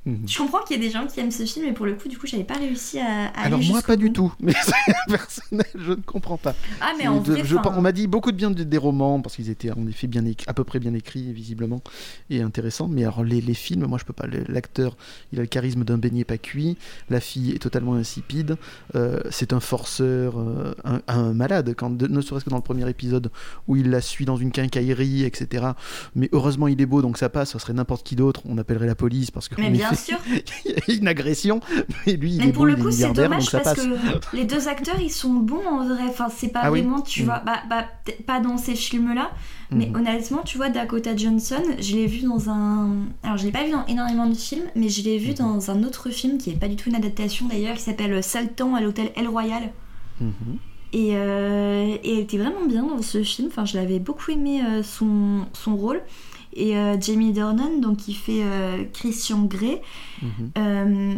[0.06, 0.26] Mhm.
[0.26, 2.08] Je comprends qu'il y ait des gens qui aiment ce film, mais pour le coup,
[2.08, 3.26] du coup, j'avais pas réussi à.
[3.26, 4.32] à Alors moi, pas du tout.
[4.40, 4.54] Mais
[5.08, 6.54] personnel, je ne comprends pas.
[6.80, 7.42] Ah, mais en vrai,
[7.76, 10.54] On m'a dit beaucoup de bien des romans parce qu'ils étaient en effet bien à
[10.54, 11.82] peu près bien écrits, visiblement,
[12.30, 12.88] et intéressants.
[12.88, 14.26] Mais alors les, les films, moi, je peux pas.
[14.48, 14.96] L'acteur,
[15.32, 16.78] il a le charisme d'un beignet pas cuit.
[17.10, 18.56] La fille est totalement insipide.
[18.94, 20.74] Euh, c'est un forceur, euh,
[21.06, 21.74] un, malade.
[21.76, 23.30] Quand ne serait-ce que dans le premier épisode
[23.66, 25.66] où il la suit dans une quincaillerie, etc.
[26.14, 27.50] Mais heureusement, il est beau, donc ça passe.
[27.50, 28.42] Ça serait n'importe qui d'autre.
[28.46, 29.60] On appellerait la police parce que.
[29.60, 30.18] Mais bien sûr.
[30.64, 31.60] il y a une agression,
[32.06, 35.00] mais lui, il mais est pour le coup, c'est dommage parce que les deux acteurs,
[35.00, 36.04] ils sont bons en vrai.
[36.08, 37.24] Enfin, c'est pas ah vraiment, tu mm.
[37.26, 37.84] vois, bah, bah
[38.26, 39.30] pas dans ces films-là,
[39.70, 39.96] mais mm.
[39.96, 42.90] honnêtement, tu vois, Dakota Johnson, je l'ai vu dans un.
[43.22, 45.38] Alors, je l'ai pas vu dans énormément de films, mais je l'ai vu mm-hmm.
[45.38, 48.74] dans un autre film qui est pas du tout une adaptation d'ailleurs, qui s'appelle Saltan
[48.74, 49.70] à l'hôtel El Royal.
[50.22, 50.56] Mm-hmm.
[50.94, 53.48] Et, euh, et, elle était vraiment bien dans ce film.
[53.48, 56.00] Enfin, je l'avais beaucoup aimé euh, son, son rôle
[56.52, 59.82] et euh, Jamie Dornan, donc il fait euh, Christian Grey.
[60.22, 60.50] Mhm.
[60.58, 61.14] Euh,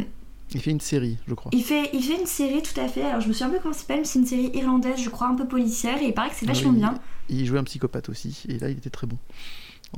[0.52, 1.50] il fait une série, je crois.
[1.54, 3.02] Il fait, il fait une série, tout à fait.
[3.02, 5.28] Alors je me souviens un peu comment s'appelle, mais c'est une série irlandaise, je crois,
[5.28, 6.94] un peu policière, et il paraît que c'est ah vachement bien.
[7.28, 9.16] Il jouait un psychopathe aussi, et là il était très bon.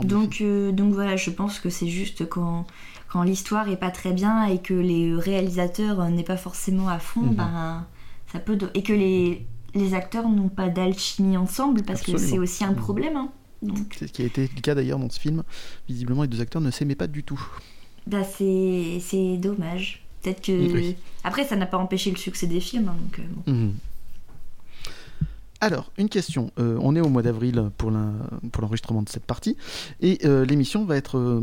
[0.02, 0.42] Donc,
[0.72, 2.66] donc voilà, je pense que c'est juste quand,
[3.08, 7.20] quand l'histoire est pas très bien et que les réalisateurs n'est pas forcément à fond,
[7.20, 7.34] mhm.
[7.34, 7.86] ben,
[8.30, 8.58] ça peut.
[8.74, 12.76] Et que les, les acteurs n'ont pas d'alchimie ensemble, parce que c'est aussi un mhm.
[12.76, 13.16] problème.
[13.16, 13.30] Hein.
[13.96, 15.42] C'est ce qui a été le cas d'ailleurs dans ce film.
[15.88, 17.40] Visiblement, les deux acteurs ne s'aimaient pas du tout.
[18.06, 20.02] Bah, c'est dommage.
[20.22, 20.94] Peut-être que.
[21.24, 22.88] Après, ça n'a pas empêché le succès des films.
[22.88, 23.74] Hein, donc, euh, mhm.
[25.60, 26.50] Alors, une question.
[26.58, 29.56] Euh, on est au mois d'avril pour l'enregistrement de cette partie
[30.00, 31.40] et euh, l'émission va être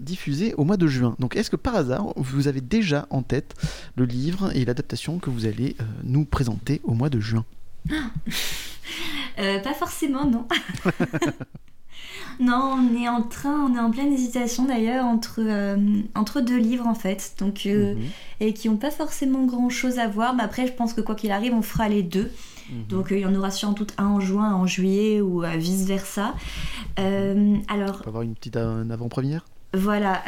[0.00, 1.16] diffusée au mois de juin.
[1.18, 3.54] Donc, est-ce que par hasard, vous avez déjà en tête
[3.94, 7.44] le livre et l'adaptation que vous allez nous présenter au mois de juin?
[9.38, 10.46] Euh, pas forcément, non.
[12.40, 15.76] non, on est en train, on est en pleine hésitation d'ailleurs entre, euh,
[16.14, 18.02] entre deux livres en fait, donc euh, mhm.
[18.40, 20.34] et qui n'ont pas forcément grand chose à voir.
[20.34, 22.30] Mais après, je pense que quoi qu'il arrive, on fera les deux.
[22.70, 22.86] Mhm.
[22.88, 25.84] Donc il y en aura sans doute un en juin, un en juillet ou vice
[25.84, 26.34] versa.
[26.96, 27.96] alors.
[28.00, 29.46] On peut avoir une petite avant-première?
[29.74, 30.22] Voilà.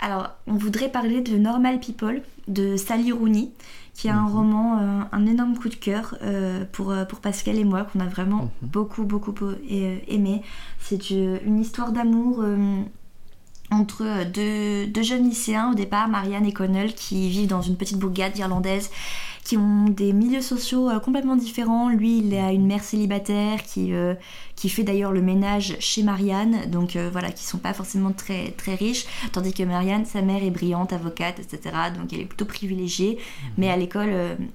[0.00, 3.50] alors, on voudrait parler de Normal People de Sally Rooney
[4.00, 4.32] qui est un mhm.
[4.32, 8.00] roman, euh, un énorme coup de cœur euh, pour, euh, pour Pascal et moi, qu'on
[8.00, 8.50] a vraiment mhm.
[8.62, 9.34] beaucoup, beaucoup
[10.08, 10.42] aimé.
[10.78, 12.42] C'est une histoire d'amour
[13.70, 17.98] entre deux, deux, jeunes lycéens au départ, Marianne et Connell, qui vivent dans une petite
[17.98, 18.90] bourgade irlandaise
[19.44, 21.88] qui ont des milieux sociaux euh, complètement différents.
[21.88, 24.14] Lui, il a une mère célibataire qui, euh,
[24.54, 28.50] qui fait d'ailleurs le ménage chez Marianne, donc euh, voilà, qui sont pas forcément très,
[28.52, 31.74] très riches, tandis que Marianne, sa mère est brillante, avocate, etc.
[31.96, 33.50] Donc elle est plutôt privilégiée, mhm.
[33.58, 34.10] mais à l'école,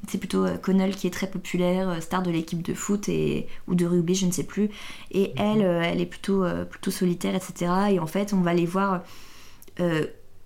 [0.07, 3.85] c'est plutôt Connell qui est très populaire, star de l'équipe de foot et, ou de
[3.85, 4.69] rugby, je ne sais plus,
[5.11, 5.33] et mhm.
[5.37, 7.71] elle, elle est plutôt, plutôt solitaire, etc.
[7.91, 9.01] Et en fait, on va les voir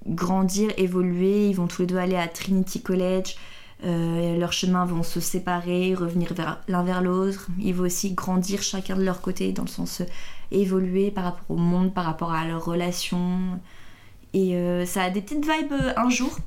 [0.08, 3.36] grandir, évoluer, ils vont tous les deux aller à Trinity College,
[3.86, 6.34] euh, leurs chemins vont se séparer, revenir
[6.68, 7.48] l'un vers l'autre.
[7.60, 10.06] Ils vont aussi grandir chacun de leur côté, dans le sens euh,
[10.52, 13.40] évoluer par rapport au monde, par rapport à leurs relations.
[14.34, 16.38] Et euh, ça a des petites vibes un jour.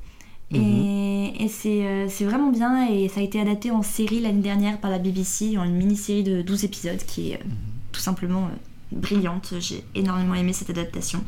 [0.51, 1.47] Et, mhm.
[1.49, 2.87] c'est vraiment bien.
[2.87, 6.23] Et ça a été adapté en série l'année dernière par la BBC, en une mini-série
[6.23, 7.51] de 12 épisodes qui est mhm.
[7.91, 8.51] tout simplement
[8.91, 9.55] brillante.
[9.59, 11.23] J'ai énormément aimé cette adaptation.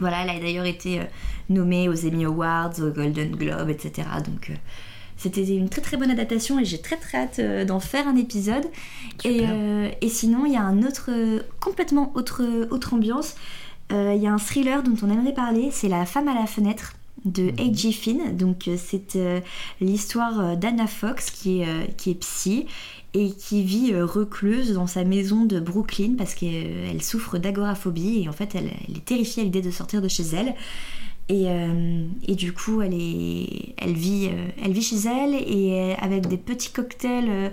[0.00, 1.00] Voilà, elle a d'ailleurs été
[1.48, 4.08] nommée aux Emmy Awards, aux Golden Globe, etc.
[4.26, 4.50] Donc
[5.16, 8.16] c'était une très très bonne adaptation et j'ai très très hâte euh, d'en faire un
[8.16, 8.66] épisode.
[9.24, 11.10] Et, euh, et, sinon, il y a un autre,
[11.58, 13.34] complètement autre, autre ambiance.
[13.92, 16.46] Euh, il y a un thriller dont on aimerait parler, c'est La femme à la
[16.46, 17.88] fenêtre de A.G.
[17.88, 17.94] Mhm.
[17.94, 18.36] Finn.
[18.36, 19.18] Donc c'est
[19.80, 22.66] l'histoire d'Anna Fox qui est, qui est psy
[23.14, 28.32] et qui vit recluse dans sa maison de Brooklyn parce qu'elle souffre d'agoraphobie et en
[28.32, 30.54] fait elle, elle est terrifiée à l'idée de sortir de chez elle.
[31.28, 35.94] Et, euh, et, du coup, elle, est, elle, vit, euh, elle vit chez elle et
[36.00, 37.48] avec des petits cocktails euh,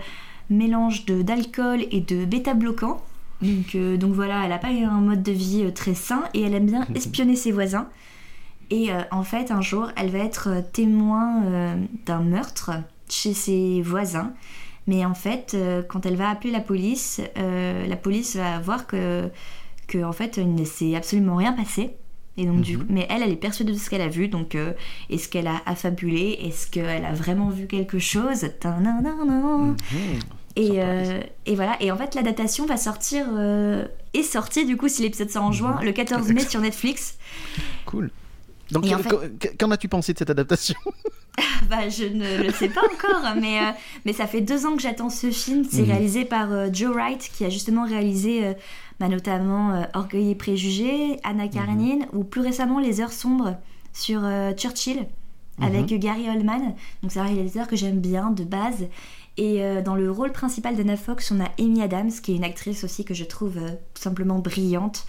[0.49, 3.01] mélange d'alcool et de bêta-bloquants.
[3.41, 6.67] Donc, donc voilà, elle n'a pas un mode de vie très sain et elle aime
[6.67, 7.89] bien espionner ses voisins.
[8.69, 12.71] Et en fait, un jour, elle va être témoin d'un meurtre
[13.09, 14.31] chez ses voisins.
[14.87, 15.57] Mais en fait,
[15.89, 19.29] quand elle va appeler la police, la police va voir que,
[19.87, 21.97] que en fait, il ne s'est absolument rien passé
[22.35, 22.85] et donc, du mhm.
[22.89, 24.27] mais elle, elle est persuadée de ce qu'elle a vu.
[24.27, 24.73] Donc, euh,
[25.09, 26.39] est-ce qu'elle a affabulé?
[26.41, 28.43] Est-ce qu'elle a vraiment vu quelque chose?
[28.43, 29.75] Mhm.
[30.55, 31.77] et, euh, et, voilà.
[31.79, 33.27] Et en fait, l'adaptation va sortir.
[33.33, 35.53] Euh, est sortie, du coup, si l'épisode sort en mhm.
[35.53, 37.17] juin, le 14 mai sur Netflix.
[37.85, 38.09] Cool.
[38.71, 38.85] Donc,
[39.59, 40.79] qu'en as-tu pensé de cette adaptation?
[41.67, 43.59] Bah, Je ne le sais pas encore, mais,
[44.05, 45.63] mais ça fait deux ans que j'attends ce film.
[45.67, 48.53] C'est réalisé par Joe Wright, qui a justement réalisé
[49.03, 51.49] bah, notamment euh, Orgueil et Préjugés, Anna mhm.
[51.49, 53.55] Karenine, ou plus récemment Les Heures Sombres
[53.91, 54.21] sur
[54.55, 55.05] Churchill
[55.61, 55.99] avec Mhm.
[55.99, 56.73] Gary Oldman.
[57.01, 58.87] Donc c'est un réalisateur que j'aime bien de base.
[59.37, 62.43] Et euh, dans le rôle principal d'Anna Fox, on a Amy Adams, qui est une
[62.43, 65.05] actrice aussi que je trouve euh, tout simplement brillante.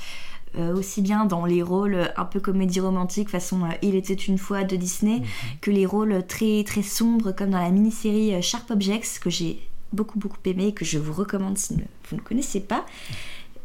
[0.57, 4.15] Euh, aussi bien dans les rôles euh, un peu comédie romantique façon euh, Il était
[4.15, 5.25] une fois de Disney Mhm.
[5.61, 9.59] que les rôles très très sombres comme dans la mini-série euh, Sharp Objects que j'ai
[9.93, 11.75] beaucoup beaucoup aimé et que je vous recommande si
[12.09, 12.85] vous ne connaissez pas.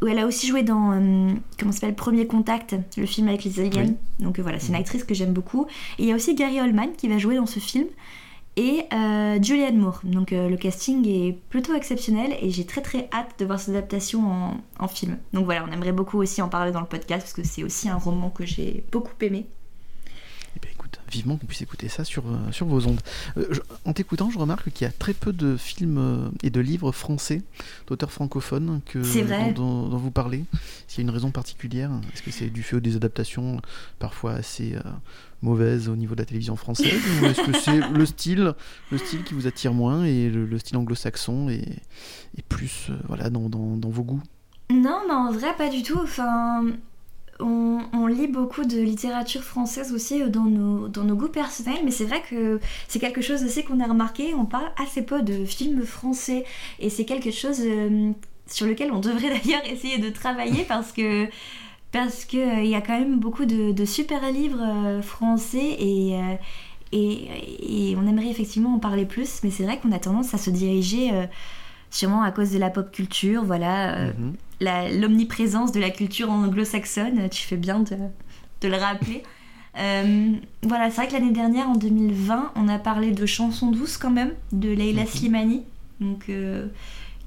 [0.02, 3.60] Où elle a aussi joué dans euh, comment s'appelle Premier Contact, le film avec les
[3.60, 3.84] aliens.
[3.84, 3.96] Oui.
[4.20, 5.68] Donc euh, voilà, c'est une actrice que j'aime beaucoup.
[5.98, 7.88] Et il y a aussi Gary Oldman qui va jouer dans ce film
[8.56, 10.02] et euh, Julianne Moore.
[10.04, 13.76] Donc euh, le casting est plutôt exceptionnel et j'ai très très hâte de voir cette
[13.76, 15.18] adaptation en, en film.
[15.34, 17.90] Donc voilà, on aimerait beaucoup aussi en parler dans le podcast parce que c'est aussi
[17.90, 19.48] un roman que j'ai beaucoup aimé.
[21.12, 23.02] Vivement qu'on puisse écouter ça sur, euh, sur vos ondes.
[23.38, 26.50] Euh, je- en t'écoutant, je remarque qu'il y a très peu de films euh, et
[26.52, 27.42] de livres français,
[27.88, 29.02] d'auteurs francophones, que.
[29.54, 30.46] Dont, vous parlez.
[30.88, 33.60] S'il y a une raison particulière, est-ce que c'est du fait des adaptations
[33.98, 34.82] parfois assez euh,
[35.42, 38.54] mauvaises au niveau de la télévision française Ou est-ce que c'est le style,
[38.92, 41.80] le style qui vous attire moins et le, le style anglo-saxon est,
[42.38, 44.22] est plus euh, voilà, dans, dans- dans vos goûts?
[44.72, 45.98] Non, mais en vrai, pas du tout.
[46.04, 46.64] Enfin,
[47.40, 52.22] on, lit beaucoup de littérature française aussi euh, dans nos, goûts personnels, mais c'est vrai
[52.28, 54.34] que c'est quelque chose aussi qu'on a remarqué.
[54.34, 56.44] On parle assez peu de films français,
[56.80, 58.12] et c'est quelque chose euh,
[58.48, 61.28] sur lequel on devrait d'ailleurs essayer de travailler parce que.
[61.92, 66.16] Parce qu'il y a quand même beaucoup de, super livres euh, français et,
[66.94, 70.50] euh, on aimerait effectivement en parler plus, mais c'est vrai qu'on a tendance à se
[70.50, 71.26] diriger euh,
[71.92, 75.00] sûrement à cause de la pop culture, voilà, euh, Mhm.
[75.00, 77.96] l'omniprésence de la culture anglo-saxonne, tu fais bien de,
[78.62, 79.24] de le rappeler.
[79.78, 80.32] Euh,
[80.64, 84.10] voilà, c'est vrai que l'année dernière, en 2020, on a parlé de chansons douces quand
[84.12, 85.08] même, de Leila Mhm.
[85.08, 85.64] Slimani,
[86.02, 86.68] donc, euh,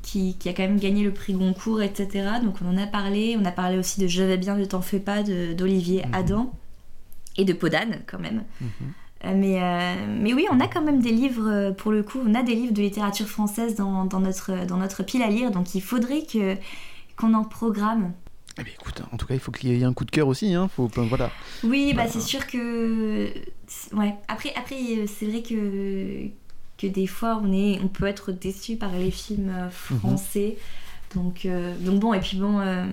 [0.03, 2.27] qui, qui a quand même gagné le prix Goncourt, etc.
[2.43, 3.37] Donc on en a parlé.
[3.41, 6.15] On a parlé aussi de Je vais bien, ne t'en fais pas, d'Olivier Mhm.
[6.15, 6.53] Adam
[7.37, 8.43] et de Podane quand même.
[9.25, 12.35] Mais, euh, mais oui, on a quand même des livres, euh, pour le coup, on
[12.35, 15.75] a des livres de littérature française dans, dans notre, dans notre pile à lire, donc
[15.77, 16.57] il faudrait que
[17.17, 18.13] qu'on en programme.
[18.59, 20.27] Eh bien, écoute, en tout cas, il faut qu'il y ait un coup de cœur
[20.29, 20.55] aussi.
[20.55, 20.69] Hein.
[20.69, 21.31] Faut, voilà.
[21.63, 23.29] Oui, bah Bah, c'est sûr que...
[23.93, 26.27] Ouais, après, après euh, c'est vrai que,
[26.77, 30.57] que des fois, on, est, on peut être déçu par les films euh, français.
[31.15, 32.59] donc, euh, donc bon, et puis bon...
[32.61, 32.85] euh,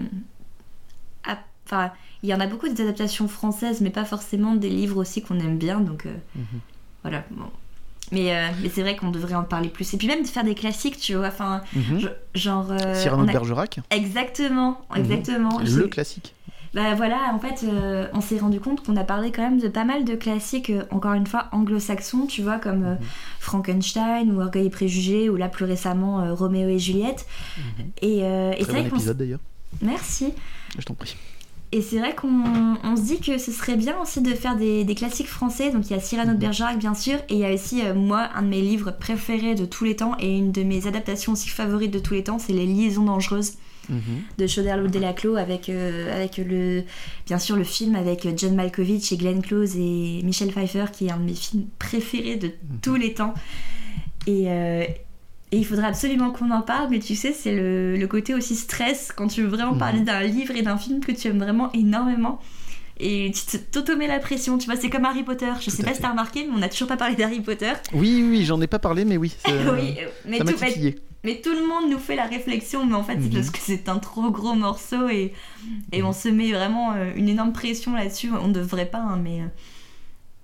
[1.70, 1.92] Enfin,
[2.24, 5.40] il y en a beaucoup des adaptations françaises, mais pas forcément des livres aussi qu'on
[5.40, 6.06] aime bien, donc...
[6.06, 6.44] euh, Mhm.
[7.04, 7.46] Voilà, bon.
[8.12, 9.94] Mais, euh, mais c'est vrai qu'on devrait en parler plus.
[9.94, 11.28] Et puis même de faire des classiques, tu vois.
[11.28, 12.10] Enfin, Mhm.
[12.34, 12.72] genre.
[12.72, 15.60] euh, Cyrano de a- Bergerac, Exactement, exactement.
[15.60, 16.34] le classique.
[16.74, 17.66] Bah voilà, en fait,
[18.14, 21.14] on s'est rendu compte qu'on a parlé quand même de pas mal de classiques, encore
[21.14, 22.98] une fois, anglo-saxons, tu vois, comme Mhm.
[23.40, 27.26] Frankenstein ou Orgueil et Préjugés, ou là plus récemment Roméo et Juliette.
[28.02, 29.40] Et, et c'est bon épisode d'ailleurs.
[29.82, 30.34] Merci.
[30.78, 31.16] Je t'en prie.
[31.72, 34.84] Et c'est vrai qu'on on se dit que ce serait bien aussi de faire des,
[34.84, 35.70] des classiques français.
[35.72, 36.38] Donc il y a Cyrano de.
[36.38, 39.54] Bergerac, bien sûr, et il y a aussi, euh, moi, un de mes livres préférés
[39.54, 42.40] de tous les temps, et une de mes adaptations aussi favorites de tous les temps,
[42.40, 43.54] c'est Les Liaisons Dangereuses
[43.88, 44.00] Mhm.
[44.38, 46.84] de Choderlos Delaclos, avec, euh, avec le,
[47.26, 51.12] bien sûr le film avec John Malkovich et Glenn Close et Michel Pfeiffer, qui est
[51.12, 52.80] un de mes films préférés de Mhm.
[52.84, 53.34] tous les temps.
[54.28, 54.84] Et, euh,
[55.52, 58.56] et il faudrait absolument qu'on en parle, mais tu sais, c'est le, le côté aussi
[58.56, 59.80] stress quand tu veux vraiment Mhm.
[59.80, 62.40] parler d'un livre et d'un film que tu aimes vraiment énormément.
[63.02, 65.50] Et tu te- t'auto-mets la pression, tu vois, c'est comme Harry Potter.
[65.60, 65.96] Je Tout sais pas fait.
[65.96, 67.72] si t'as remarqué, mais on n'a toujours pas parlé d'Harry Potter.
[67.94, 69.30] Oui, oui, j'en ai pas parlé, mais oui.
[69.44, 70.56] ça- oui, euh, mais, Ça tout,
[71.24, 73.34] mais, tout le monde nous fait la réflexion, mais en fait, c'est Mhm.
[73.34, 75.34] parce que c'est un trop gros morceau et,
[75.94, 78.30] et on se met vraiment euh, une énorme pression là-dessus.
[78.42, 79.44] On ne devrait pas, hein, mais.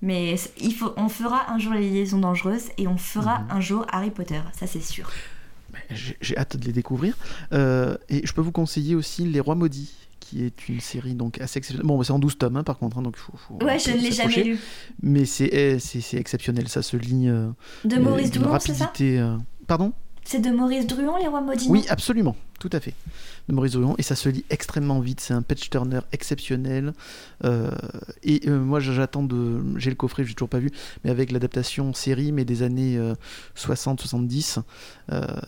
[0.06, 3.48] Euh, Mais il faut, on fera un jour les liaisons dangereuses et on fera Mhm.
[3.52, 5.10] un jour Harry Potter, ça c'est sûr.
[6.22, 7.16] J'ai hâte de les découvrir.
[7.52, 9.92] Euh, et je peux vous conseiller aussi Les Rois Maudits,
[10.22, 11.86] qui est une série donc assez exceptionnelle.
[11.88, 13.98] Bon, c'est en 12 tomes, hein, par contre, hein, donc il faut, Ouais, je ne
[13.98, 14.60] l'ai jamais lu.
[15.04, 17.50] Mais c'est eh, c'est- exceptionnel, ça se lit euh,
[17.84, 19.38] De euh, Maurice d'une Druon, c'est ça euh,
[19.68, 19.92] Pardon?
[20.24, 22.94] C'est de Maurice Druon, Les Rois Maudits Oui, absolument, tout à fait.
[23.48, 25.20] De Maurice et ça se lit extrêmement vite.
[25.20, 26.94] C'est un patch turner exceptionnel.
[27.44, 27.70] Euh,
[28.24, 29.62] et euh, moi, j'attends de.
[29.78, 30.72] J'ai le coffret, j'ai toujours pas vu,
[31.04, 33.00] mais avec l'adaptation série, mais des années
[33.56, 34.62] 60-70.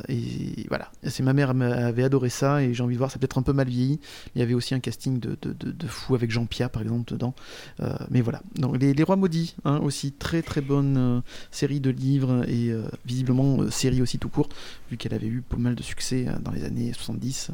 [0.09, 3.11] et voilà, c'est ma mère avait adoré ça, et j'ai envie de voir.
[3.11, 3.99] C'est peut-être un peu mal vieilli.
[4.35, 7.33] Il y avait aussi un casting de, de, de- fou avec Jean-Pierre, par exemple, dedans.
[7.81, 8.41] Euh, mais voilà.
[8.55, 12.87] Donc, les, Rois Maudits, hein, aussi très très bonne euh, série de livres et euh,
[13.05, 14.49] visiblement euh, série aussi tout court,
[14.91, 17.51] vu qu'elle avait eu pas mal de succès euh, dans les années 70.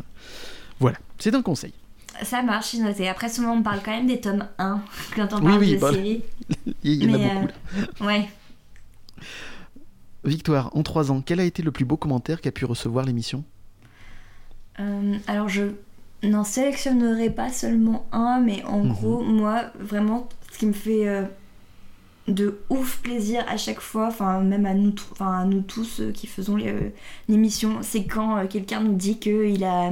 [0.79, 1.73] Voilà, c'est un conseil.
[2.23, 3.07] Ça marche, j'ai noté.
[3.07, 4.81] Après, souvent on parle quand même des tomes 1
[5.15, 6.23] quand on Oui, parle oui, de bah, série.
[6.83, 7.47] Il y en a beaucoup.
[7.47, 8.05] euh, là.
[8.07, 8.29] Ouais.
[10.23, 13.43] Victoire, en trois ans, quel a été le plus beau commentaire qu'a pu recevoir l'émission?
[14.79, 15.63] Euh, alors je
[16.23, 18.91] n'en sélectionnerai pas seulement un, mais en Mhm.
[18.93, 21.23] gros, moi, vraiment, ce qui me fait euh,
[22.27, 26.11] de ouf plaisir à chaque fois, enfin même à nous, enfin, à nous tous euh,
[26.11, 26.57] qui faisons
[27.27, 29.91] l'émission, c'est quand euh, quelqu'un nous dit qu'il a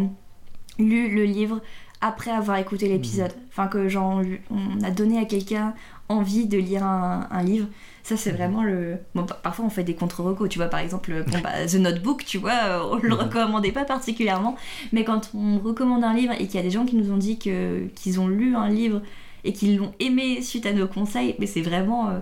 [0.79, 1.61] lu le livre
[1.99, 3.31] après avoir écouté l'épisode.
[3.31, 3.47] Mmh.
[3.49, 5.73] Enfin que genre on a donné à quelqu'un
[6.09, 7.67] envie de lire un, livre.
[8.03, 8.35] Ça c'est mmh.
[8.35, 8.97] vraiment le...
[9.13, 12.37] Bon, parfois on fait des contre-recos, tu vois, par exemple bon, bah, The Notebook, tu
[12.37, 14.55] vois, on le recommandait pas particulièrement,
[14.93, 17.17] mais quand on recommande un livre et qu'il y a des gens qui nous ont
[17.17, 19.01] dit que qu'ils ont lu un livre
[19.43, 22.19] et qu'ils l'ont aimé suite à nos conseils, mais c'est vraiment euh,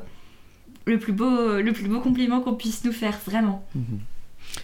[0.85, 3.65] le, plus beau, le plus beau compliment qu'on puisse nous faire, vraiment.
[3.75, 3.99] Mhm.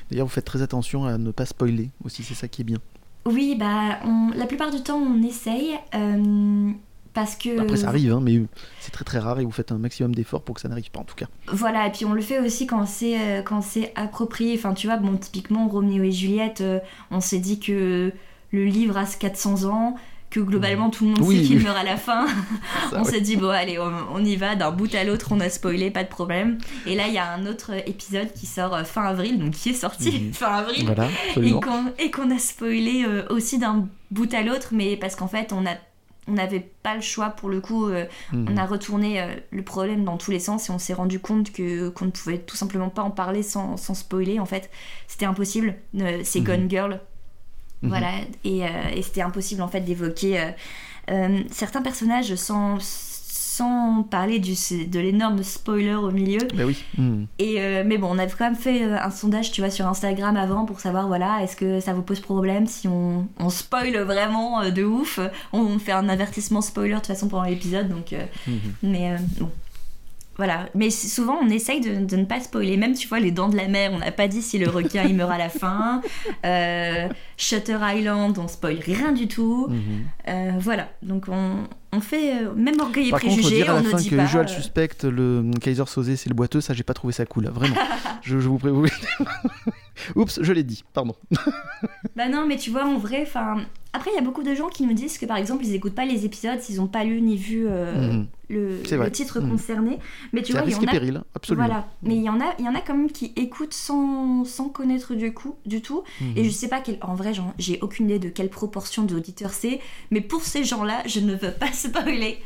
[0.10, 2.80] D'ailleurs, vous faites très attention à ne pas spoiler aussi, c'est ça qui est bien.
[3.26, 5.76] Oui, bah, on, la plupart du temps, on essaye.
[5.96, 6.72] Euh,
[7.14, 7.60] parce que...
[7.60, 8.42] Après, ça arrive, hein, mais
[8.80, 11.00] c'est très très rare et vous faites un maximum d'efforts pour que ça n'arrive pas,
[11.00, 11.28] en tout cas.
[11.48, 14.56] Voilà, et puis on le fait aussi quand c'est euh, quand c'est approprié.
[14.58, 16.64] Enfin, tu vois, bon, typiquement, Roméo et Juliette,
[17.12, 18.12] on s'est dit que
[18.52, 19.96] le livre a 400 ans
[20.36, 22.28] que globalement tout le monde sait qu'il meurt à la fin.
[22.92, 25.92] on s'est dit, bon, allez, on, y va, d'un bout à l'autre, on a spoilé,
[25.92, 26.58] pas de problème.
[26.86, 29.70] Et là, il y a un autre épisode qui sort euh, fin avril, donc qui
[29.70, 30.34] est sorti mhm.
[30.34, 30.94] fin avril,
[31.98, 35.66] et qu'on a spoilé euh, aussi d'un bout à l'autre, mais parce qu'en fait, on
[35.66, 35.76] a
[36.28, 37.88] on n'avait pas le choix pour le coup.
[37.88, 38.48] Euh, mhm.
[38.50, 41.90] On a retourné le problème dans tous les sens et on s'est rendu compte que
[41.90, 44.40] qu'on ne pouvait tout simplement pas en parler sans, sans spoiler.
[44.40, 44.72] En fait,
[45.08, 45.76] c'était impossible.
[46.24, 46.46] c'est mhm.
[46.46, 47.00] Gone Girl
[47.86, 47.90] Mhm.
[47.90, 48.12] Voilà,
[48.46, 50.52] euh, et, c'était impossible en fait d'évoquer euh,
[51.12, 54.54] euh, certains personnages sans, sans parler du,
[54.88, 56.48] de l'énorme spoiler au milieu.
[56.56, 56.84] Ben oui.
[56.98, 57.28] Mhm.
[57.40, 60.66] Et, mais bon, on avait quand même fait un sondage, tu vois, sur Instagram avant
[60.66, 64.84] pour savoir, voilà, est-ce que ça vous pose problème si on, on spoil vraiment de
[64.84, 65.20] ouf?
[65.54, 68.14] On fait un avertissement spoiler de toute façon pendant l'épisode, donc.
[68.48, 68.60] Mhm.
[68.84, 69.50] Mais bon,
[70.38, 72.78] voilà, mais souvent on essaye de, ne pas spoiler.
[72.78, 75.04] Même tu vois les dents de la mer, on n'a pas dit si le requin
[75.04, 76.02] il meurt à la fin.
[76.44, 79.68] Euh, Shutter Island, on spoil rien du tout.
[79.70, 79.80] Mhm.
[80.28, 83.42] Euh, voilà, donc on, fait euh, même orgueil et Par préjugé.
[83.42, 86.74] Contre, dire à la fin que Joel suspecte le Kaiser Sosé c'est le boiteux, ça
[86.74, 87.76] j'ai pas trouvé ça cool, vraiment.
[88.22, 88.92] je, je vous préviens.
[90.16, 91.16] Oups, je l'ai dit, pardon.
[92.16, 93.58] bah non, mais tu vois en vrai, enfin
[93.96, 95.96] après, il y a beaucoup de gens qui nous disent que par exemple, ils n'écoutent
[95.96, 98.28] pas les épisodes s'ils n'ont pas lu ni vu euh, mhm.
[98.50, 99.52] le, titre mhm.
[99.52, 100.00] concerné.
[100.34, 100.92] Mais tu vois, il y en a.
[100.92, 101.66] Péril, absolument.
[101.66, 101.88] Voilà.
[102.04, 104.68] Mais il y en a, il y en a quand même qui écoutent sans, sans
[104.68, 106.04] connaître du coup, du tout.
[106.36, 106.44] Et mhm.
[106.44, 109.80] je sais pas quel, en vrai, j'ai aucune idée de quelle proportion d'auditeurs c'est.
[110.12, 112.40] Mais pour ces gens-là, je ne veux pas spoiler.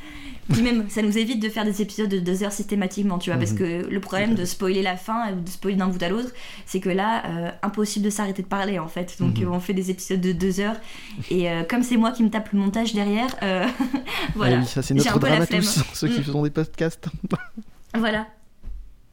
[0.52, 3.38] Puis même, ça nous évite de faire des épisodes de deux heures systématiquement, tu vois,
[3.38, 3.58] parce mhm.
[3.58, 6.30] que le problème de spoiler la fin ou de spoiler d'un bout à l'autre,
[6.66, 9.16] c'est que là, euh, impossible de s'arrêter de parler en fait.
[9.20, 9.52] Donc mhm.
[9.52, 10.78] on fait des épisodes de deux heures,
[11.30, 13.68] et euh, comme c'est moi qui me tape le montage derrière, euh,
[14.36, 14.58] voilà.
[14.58, 16.32] Ah oui, ça c'est notre drame à tous, ceux qui mm.
[16.32, 17.08] font des podcasts.
[17.96, 18.28] voilà.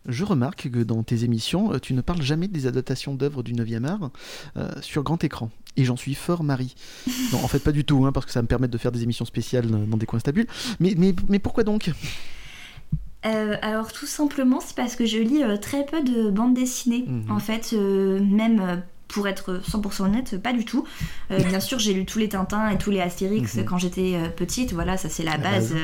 [0.09, 3.85] Je remarque que dans tes émissions, tu ne parles jamais des adaptations d'œuvres du 9e
[3.87, 4.11] art
[4.81, 6.75] sur grand écran et j'en suis fort Marie.
[7.33, 8.93] non, en fait, pas du tout, hein, parce que ça va me permettre de faire
[8.93, 10.47] des émissions spéciales dans des coins stables.
[10.81, 11.91] Mais, mais, mais pourquoi donc?
[13.25, 17.07] Euh, alors tout simplement c'est parce que je lis euh, très peu de bandes dessinées
[17.09, 17.31] mhm.
[17.31, 20.85] en fait euh, même pour être 100% honnête, pas du tout.
[21.31, 23.65] bien sûr, j'ai lu tous les Tintins et tous les Astérix mhm.
[23.65, 24.73] quand j'étais petite.
[24.73, 25.73] Voilà, ça c'est la, base.
[25.73, 25.81] Mhm.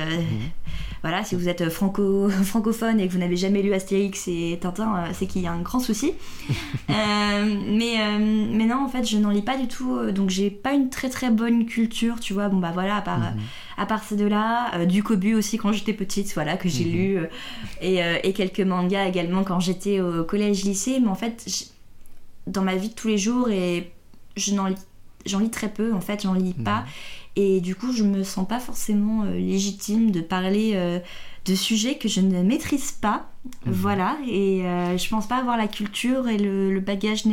[1.02, 5.04] Voilà, si vous êtes franco francophone et que vous n'avez jamais lu Astérix et Tintin,
[5.12, 6.14] c'est qu'il y a un grand souci.
[6.88, 10.11] mais, mais non, en fait, je n'en lis pas du tout.
[10.12, 12.48] Donc, j'ai pas une très très bonne culture, tu vois.
[12.48, 13.40] Bon, bah voilà, à part, mhm.
[13.78, 14.85] à part ces deux-là.
[14.87, 17.18] du Kobu aussi quand j'étais petite, voilà, que j'ai lu.
[17.80, 21.00] Et, et, quelques mangas également quand j'étais au collège-lycée.
[21.00, 21.71] Mais en fait,
[22.46, 23.92] dans ma vie de tous les jours et
[24.37, 24.76] je n'en lis
[25.26, 26.85] j'en lis très peu en fait j'en lis pas.
[27.37, 30.98] Et du coup je me sens pas forcément euh, légitime de parler euh,
[31.44, 33.31] de sujets que je ne maîtrise pas.
[33.66, 33.72] Mhm.
[33.72, 34.16] voilà.
[34.28, 37.24] Et euh, je pense pas avoir la culture et le, le bagage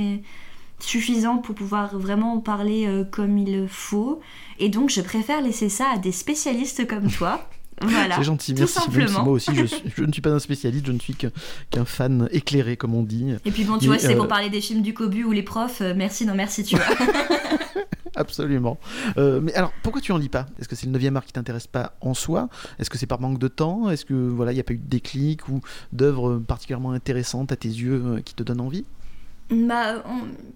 [0.80, 4.22] suffisant pour pouvoir vraiment en parler comme il faut.
[4.60, 7.50] Et donc je préfère laisser ça à des spécialistes comme toi
[7.88, 8.80] c'est gentil, merci.
[9.12, 9.52] moi aussi,
[9.96, 13.34] je, ne suis pas un spécialiste, je ne suis qu'un fan éclairé, comme on dit.
[13.46, 15.44] Et puis bon, tu vois, c'est pour euh, parler des films du Cobu ou les
[15.44, 16.86] profs, euh, merci, non merci, tu vois.
[18.16, 18.78] Absolument.
[19.18, 20.48] Euh, mais alors, pourquoi tu en lis pas?
[20.60, 22.50] Est-ce que c'est le 9e art qui t'intéresse pas en soi?
[22.78, 23.90] Est-ce que c'est par manque de temps?
[23.90, 25.62] Est-ce que voilà, il n'y a pas eu de déclic ou
[25.94, 28.86] d'œuvres particulièrement intéressantes à tes yeux qui te donnent envie?
[29.52, 30.04] Bah,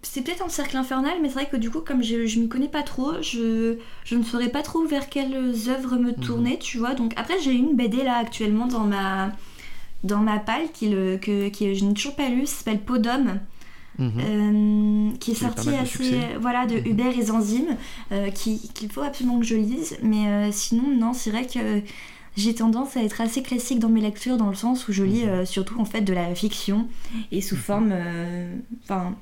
[0.04, 2.48] c'est peut-être un cercle infernal, mais c'est vrai que du coup, comme je, je m'y
[2.48, 5.36] connais pas trop, je, je ne saurais pas trop vers quelles
[5.70, 6.16] œuvres me mhm.
[6.16, 6.94] tourner, tu vois.
[6.94, 9.32] Donc après, j'ai une BD là actuellement dans ma,
[10.04, 13.40] dans ma palle qui, le, que, qui je n'ai toujours pas lu, s'appelle Peau d'homme.
[14.00, 14.12] Mhm.
[14.18, 16.88] Euh, qui est sorti assez voilà de mhm.
[16.88, 17.78] Hubert et Zanzime
[18.12, 21.84] euh, qu'il faut absolument que je lise mais euh, sinon non c'est vrai que
[22.36, 25.24] j'ai tendance à être assez classique dans mes lectures dans le sens où je lis
[25.24, 25.30] mhm.
[25.30, 26.88] euh, surtout en fait de la fiction
[27.32, 27.62] et sous mhm.
[27.62, 29.16] forme euh, enfin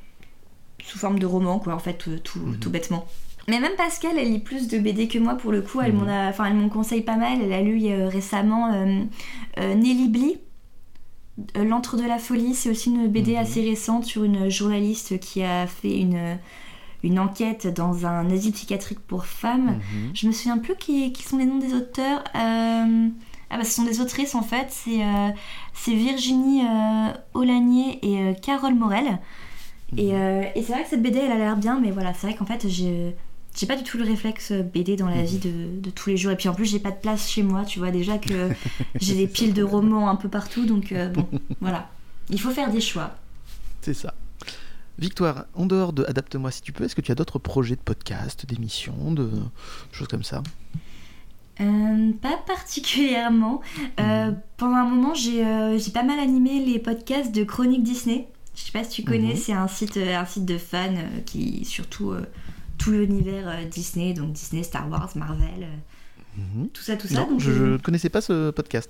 [0.84, 2.60] sous forme de roman quoi en fait tout, mhm.
[2.60, 3.08] tout, bêtement
[3.48, 5.82] mais même Pascal, elle lit plus de BD que moi pour le coup.
[5.82, 7.40] Elle m'en enfin, elle m'en conseille pas mal.
[7.42, 8.72] Elle a lu euh, récemment
[9.58, 10.38] Nelly Bly.
[11.56, 13.38] L'Antre de la folie, c'est aussi une BD Mhm.
[13.40, 16.38] assez récente sur une journaliste qui a fait une,
[17.04, 19.78] une enquête dans un asile psychiatrique pour femmes.
[19.78, 20.12] Mhm.
[20.14, 22.24] Je me souviens plus qui, qui sont les noms des auteurs.
[22.36, 23.08] Euh,
[23.54, 24.68] Ah bah ce sont des autrices en fait.
[24.70, 25.30] C'est euh,
[25.88, 29.20] Virginie euh, Olanier et euh, Carole Morel.
[29.98, 32.28] Et, euh, et c'est vrai que cette BD elle a l'air bien, mais voilà, c'est
[32.28, 33.14] vrai qu'en fait j'ai
[33.58, 36.32] j'ai pas du tout le réflexe BD dans la vie de, de tous les jours.
[36.32, 38.50] Et puis en plus j'ai pas de place chez moi, tu vois déjà que
[39.02, 41.28] j'ai des piles de romans un peu partout, donc bon,
[41.60, 41.90] voilà.
[42.30, 43.16] Il faut faire des choix.
[43.82, 44.14] C'est ça.
[45.02, 47.82] Victoire, en dehors de Adapte-moi si tu peux, est-ce que tu as d'autres projets de
[47.82, 49.30] podcast, d'émissions, de
[49.92, 50.44] choses comme ça?
[51.60, 53.62] Euh, pas particulièrement.
[54.00, 58.28] Euh, pendant un moment, j'ai euh, j'ai pas mal animé les podcasts de Chronique Disney.
[58.56, 59.38] Je sais pas si tu connais, Mhm.
[59.38, 60.94] c'est un site, un site de fans
[61.26, 62.14] qui surtout
[62.78, 65.68] tout l'univers Disney, donc Disney, Star Wars, Marvel,
[66.38, 66.70] euh, Mhm.
[66.70, 67.16] tout ça, tout ça.
[67.22, 68.90] Non, donc, je euh, ne connaissais pas ce podcast.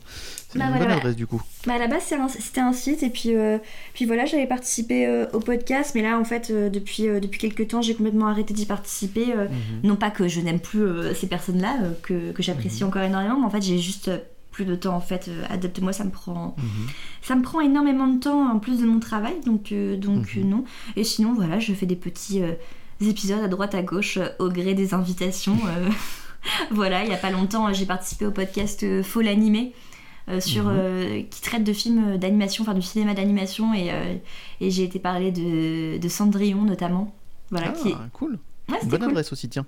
[0.49, 1.41] C'est Bah une voilà, bonne adresse du coup.
[1.65, 3.57] Bah à la base un- c'était un, site et puis, euh,
[3.93, 7.39] puis voilà j'avais participé euh, au podcast mais là en fait euh, depuis, euh, depuis
[7.39, 9.33] quelques temps j'ai complètement arrêté d'y participer.
[9.35, 9.87] euh, Mhm.
[9.89, 13.39] non pas que je n'aime plus euh, ces personnes là que, que j'apprécie encore énormément
[13.39, 14.17] mais en fait j'ai juste euh,
[14.51, 16.87] plus de temps en fait euh, adapte-moi ça me prend Mhm.
[17.21, 20.43] ça me prend énormément de temps en plus de mon travail donc, euh, donc Mhm.
[20.43, 20.63] euh, non
[20.95, 22.51] et sinon voilà je fais des petits euh,
[23.01, 25.89] épisodes à droite à gauche euh, au gré des invitations euh,
[26.71, 29.73] voilà il y a pas longtemps j'ai participé au podcast euh, Faux l'animé
[30.29, 30.75] euh, sur, Mhm.
[30.77, 34.15] euh, qui traite de films d'animation, enfin du cinéma d'animation, et, euh,
[34.61, 37.13] et j'ai été parler de, de Cendrillon notamment.
[37.49, 37.95] Voilà, Ah, qui est...
[38.13, 38.37] cool.
[38.69, 39.09] Ouais, Bonne cool.
[39.09, 39.65] adresse aussi, tiens.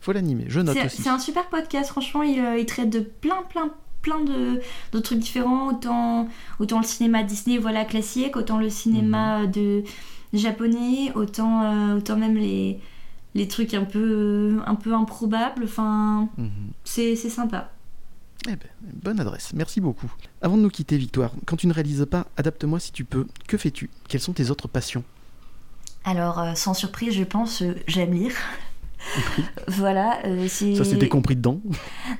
[0.00, 1.02] Faut l'animer, je note C'est aussi.
[1.02, 3.70] c'est un super podcast, franchement, il, il traite de plein, plein,
[4.02, 4.60] plein de,
[4.92, 6.28] de trucs différents, autant,
[6.60, 9.50] autant le cinéma Disney, voilà, classique, autant le cinéma Mhm.
[9.52, 9.84] de
[10.34, 12.78] japonais, autant, autant même les,
[13.34, 16.50] les trucs un peu, un peu improbables, enfin, Mhm.
[16.84, 17.70] c'est c'est sympa.
[18.46, 18.68] Eh ben,
[19.02, 20.12] bonne adresse, merci beaucoup.
[20.42, 23.56] Avant de nous quitter, Victoire, quand tu ne réalises pas Adapte-moi si tu peux, que
[23.56, 23.88] fais-tu?
[24.08, 25.02] Quelles sont tes autres passions?
[26.04, 28.34] Alors, euh, sans surprise, je pense, euh, j'aime lire.
[29.68, 30.48] voilà, euh.
[30.48, 31.60] Ça c'était compris dedans.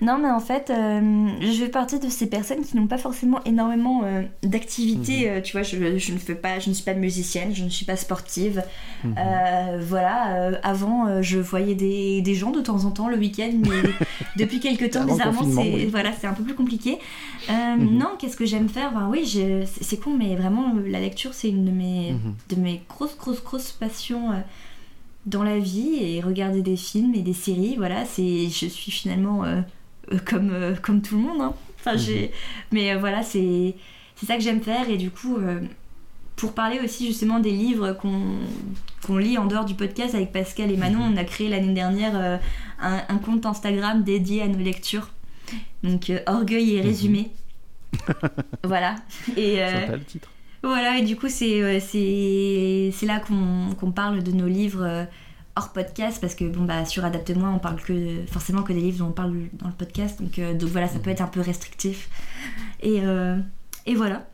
[0.01, 3.43] Non, mais en fait, euh, je fais partie de ces personnes qui n'ont pas forcément
[3.45, 5.29] énormément euh, d'activités.
[5.31, 7.69] euh, tu vois, je, je ne fais pas, je ne suis pas musicienne, je ne
[7.69, 8.63] suis pas sportive.
[9.05, 9.15] Mhm.
[9.19, 13.91] Euh, voilà, avant, je voyais des, des gens de temps en temps le week-end, mais
[14.37, 15.87] depuis quelques temps, bizarrement, c'est oui.
[15.91, 16.99] voilà, c'est un peu plus compliqué.
[17.49, 17.99] Mhm.
[17.99, 18.93] Non, qu'est-ce que j'aime faire?
[18.93, 19.27] Ben oui,
[19.81, 22.35] c'est con, mais vraiment, la lecture, c'est une de mes, Mhm.
[22.51, 24.31] de mes grosses, grosses, grosses passions
[25.27, 25.97] dans la vie.
[26.01, 29.61] Et regarder des films et des séries, voilà, c'est, je suis finalement euh,
[30.13, 31.41] euh, comme, euh, comme tout le monde.
[31.41, 31.55] hein.
[31.81, 32.31] Enfin, j'ai,
[32.73, 33.75] mais euh, voilà, c'est,
[34.17, 34.89] c'est ça que j'aime faire.
[34.89, 35.37] Et du coup,
[36.37, 38.23] pour parler aussi justement des livres qu'on,
[39.07, 42.41] qu'on lit en dehors du podcast avec Pascal et Manon, on a créé l'année dernière
[42.81, 45.11] un, un compte Instagram dédié à nos lectures.
[45.83, 47.31] Donc, Orgueil et résumé.
[48.65, 48.97] voilà.
[49.37, 50.31] Et, euh, Sympa le titre.
[50.69, 55.05] Voilà, et du coup, c'est euh, c'est c'est là qu'on parle de nos livres euh,
[55.57, 58.99] hors podcast, parce que bon, bah, sur Adapte-moi, on parle que, forcément que des livres
[58.99, 61.41] dont on parle dans le podcast, donc, euh, donc voilà, ça peut être un peu
[61.41, 62.09] restrictif.
[62.81, 63.39] Et, euh,
[63.87, 64.27] et voilà.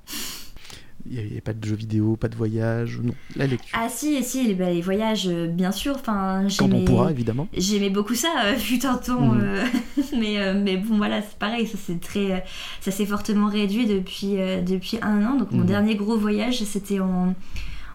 [1.07, 3.15] Il n'y avait pas de jeux vidéo, pas de voyage, non.
[3.37, 3.77] La lecture.
[3.81, 7.11] Ah si, si, les, bah, les voyages, euh, bien sûr, enfin, Quand on j'aimais- pourra,
[7.11, 7.49] évidemment.
[7.57, 9.41] J'aimais beaucoup ça, euh, fut un temps, Mhm.
[9.43, 9.65] euh,
[10.19, 12.45] mais, euh, mais bon voilà, c'est pareil, ça c'est très,
[12.81, 14.37] ça s'est fortement réduit depuis,
[14.67, 15.37] depuis un an.
[15.37, 15.67] Donc mon Mhm.
[15.67, 17.35] dernier gros voyage, c'était en,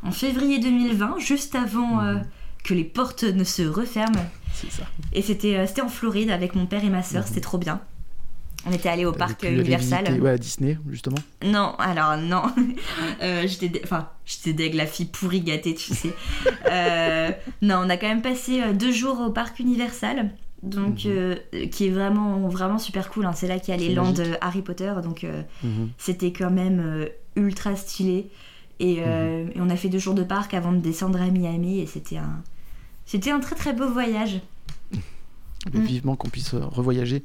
[0.03, 2.23] en février 2020, juste avant Mhm.
[2.63, 4.25] que les portes ne se referment.
[4.53, 4.83] C'est ça.
[5.13, 7.27] Et c'était, c'était en Floride avec mon père et ma soeur, Mhm.
[7.27, 7.81] c'était trop bien.
[8.67, 10.19] On était allés au parc euh, Universal.
[10.21, 11.17] Ouais, à Disney, justement.
[11.43, 12.43] Non, alors non.
[13.21, 16.13] Euh, j'étais, dé- enfin, j'étais deg la fille pourrie gâtée, tu sais.
[16.71, 17.29] Euh,
[17.61, 20.31] non, on a quand même passé euh, deux jours au parc Universal,
[20.63, 21.11] donc Mhm.
[21.11, 21.35] euh,
[21.71, 23.25] qui est vraiment, vraiment super cool.
[23.25, 23.33] hein.
[23.33, 25.25] C'est là qu'il y a les landes Harry Potter, donc
[25.63, 25.89] Mhm.
[25.97, 28.29] c'était quand même ultra stylé.
[28.79, 29.51] Et, Mhm.
[29.55, 32.17] et on a fait deux jours de parc avant de descendre à Miami, et c'était
[32.17, 32.41] un,
[33.05, 34.41] c'était un très très beau voyage.
[35.73, 35.83] Mais Mm.
[35.85, 37.17] Vivement qu'on puisse revoyager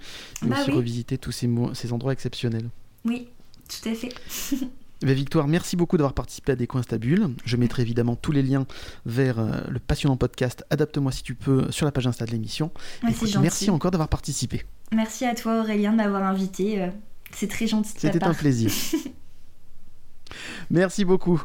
[0.42, 0.76] et Bah aussi oui.
[0.76, 2.70] revisiter tous ces, ces endroits exceptionnels.
[3.04, 3.28] Oui,
[3.68, 4.14] tout à fait.
[5.02, 7.30] Eh bien, Victoire, merci beaucoup d'avoir participé à Des Coins Stables.
[7.44, 8.66] Je mettrai évidemment tous les liens
[9.06, 12.70] vers euh, le passionnant podcast Adapte-moi si tu peux sur la page Insta de l'émission.
[13.02, 13.38] Ouais, gentil.
[13.38, 14.64] merci encore d'avoir participé.
[14.92, 16.82] Merci à toi Aurélien de m'avoir invité.
[16.82, 16.88] euh,
[17.32, 18.70] C'est très gentil C'était un plaisir.
[20.70, 21.42] merci beaucoup.